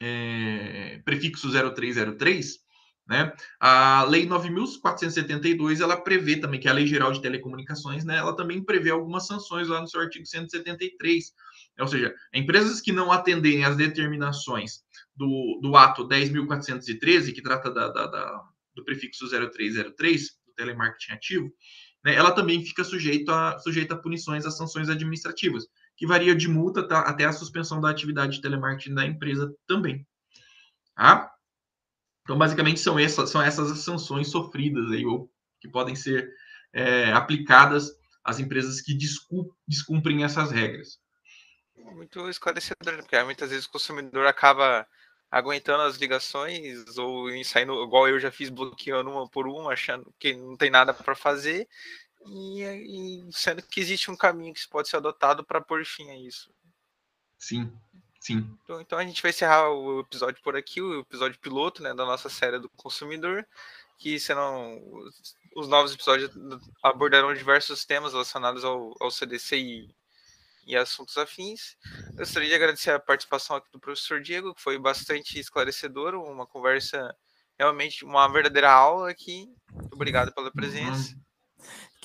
[0.00, 2.65] é, prefixo 0303,
[3.06, 3.32] né?
[3.60, 8.62] A Lei 9.472 ela prevê também que a Lei Geral de Telecomunicações, né, ela também
[8.62, 11.32] prevê algumas sanções lá no seu artigo 173.
[11.78, 14.80] Ou seja, empresas que não atenderem às determinações
[15.14, 18.44] do, do ato 10.413, que trata da, da, da,
[18.74, 21.52] do prefixo 0303, do telemarketing ativo,
[22.04, 26.48] né, ela também fica sujeita a, sujeita a punições, a sanções administrativas, que varia de
[26.48, 30.04] multa tá, até a suspensão da atividade de telemarketing da empresa também.
[30.96, 31.35] Tá?
[32.26, 36.28] Então, basicamente, são essas, são essas as sanções sofridas aí, ou que podem ser
[36.72, 37.92] é, aplicadas
[38.24, 38.98] às empresas que
[39.68, 40.98] descumprem essas regras.
[41.76, 43.02] Muito esclarecedor, né?
[43.02, 44.84] porque muitas vezes o consumidor acaba
[45.30, 50.34] aguentando as ligações ou saindo, igual eu já fiz, bloqueando uma por uma, achando que
[50.34, 51.68] não tem nada para fazer,
[52.26, 56.18] e, e, sendo que existe um caminho que pode ser adotado para pôr fim a
[56.18, 56.52] isso.
[57.38, 57.72] Sim,
[58.26, 58.58] sim.
[58.64, 62.04] Então, então, a gente vai encerrar o episódio por aqui, o episódio piloto né, da
[62.04, 63.46] nossa série do consumidor,
[63.98, 64.80] que serão
[65.54, 66.30] os novos episódios
[66.82, 69.94] abordarão diversos temas relacionados ao, ao CDC e
[70.66, 71.76] e assuntos afins.
[72.14, 77.16] Gostaria de agradecer a participação aqui do professor Diego, que foi bastante esclarecedor, uma conversa
[77.56, 79.48] realmente, uma verdadeira aula aqui.
[79.72, 81.16] Muito obrigado pela presença.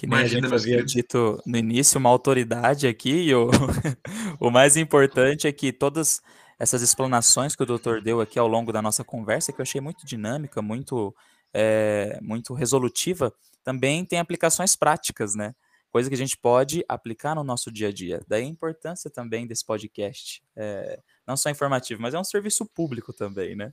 [0.01, 3.51] Que nem Imagina, a havia dito no início, uma autoridade aqui, e o,
[4.41, 6.23] o mais importante é que todas
[6.57, 9.79] essas explanações que o doutor deu aqui ao longo da nossa conversa, que eu achei
[9.79, 11.15] muito dinâmica, muito,
[11.53, 13.31] é, muito resolutiva,
[13.63, 15.53] também tem aplicações práticas, né?
[15.91, 18.23] coisa que a gente pode aplicar no nosso dia a dia.
[18.27, 20.41] Daí a importância também desse podcast.
[20.55, 23.71] É, não só informativo, mas é um serviço público também, né?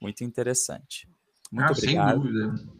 [0.00, 1.06] Muito interessante.
[1.52, 2.22] Muito ah, obrigado.
[2.22, 2.79] Sem dúvida.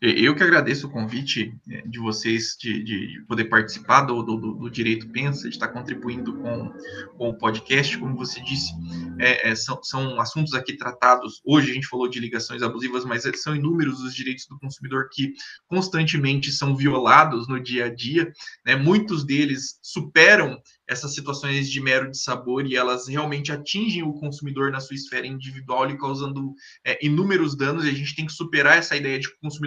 [0.00, 4.70] Eu que agradeço o convite é, de vocês de, de poder participar do, do, do,
[4.70, 6.72] Direito Pensa, de estar contribuindo com,
[7.16, 7.96] com o podcast.
[7.98, 8.72] Como você disse,
[9.18, 11.40] é, é, são, são assuntos aqui tratados.
[11.44, 15.32] Hoje a gente falou de ligações abusivas, mas são inúmeros os direitos do consumidor que
[15.66, 18.32] constantemente são violados no dia a dia.
[18.64, 18.76] Né?
[18.76, 24.70] Muitos deles superam essas situações de mero de sabor e elas realmente atingem o consumidor
[24.70, 26.54] na sua esfera individual e causando
[26.84, 27.84] é, inúmeros danos.
[27.84, 29.65] E a gente tem que superar essa ideia de que o consumidor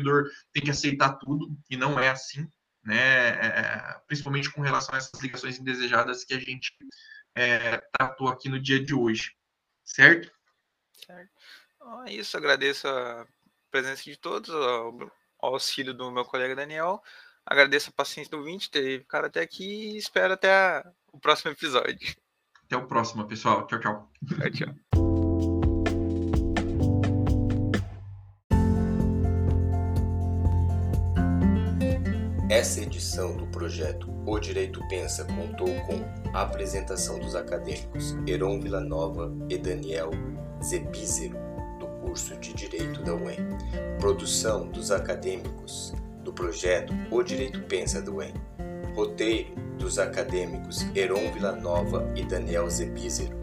[0.53, 2.47] tem que aceitar tudo e não é assim,
[2.83, 3.29] né?
[3.29, 6.73] É, é principalmente com relação a essas ligações indesejadas que a gente
[7.35, 9.35] é, tratou aqui no dia de hoje,
[9.83, 10.31] certo?
[11.05, 11.31] Certo.
[11.75, 12.35] Então, é isso.
[12.37, 13.25] Agradeço a
[13.71, 17.01] presença de todos, ao auxílio do meu colega Daniel.
[17.45, 21.51] Agradeço a paciência do ouvinte ter ficado até aqui e espero até a, o próximo
[21.51, 22.15] episódio.
[22.65, 23.65] Até o próximo, pessoal.
[23.65, 24.11] Tchau, tchau.
[24.27, 25.08] Tchau, tchau.
[32.59, 36.03] Essa edição do projeto O Direito Pensa contou com
[36.33, 40.11] a apresentação dos acadêmicos Heron Villanova e Daniel
[40.61, 41.37] Zepízero,
[41.79, 43.37] do curso de Direito da UEM.
[43.97, 48.33] Produção dos acadêmicos do projeto O Direito Pensa do UEM.
[48.93, 53.37] Roteiro dos acadêmicos Heron Villanova e Daniel Zepízero.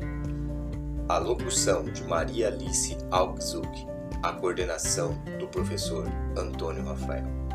[1.09, 3.87] A locução de Maria Alice Alczuk.
[4.23, 6.07] A coordenação do professor
[6.37, 7.46] Antônio Rafael.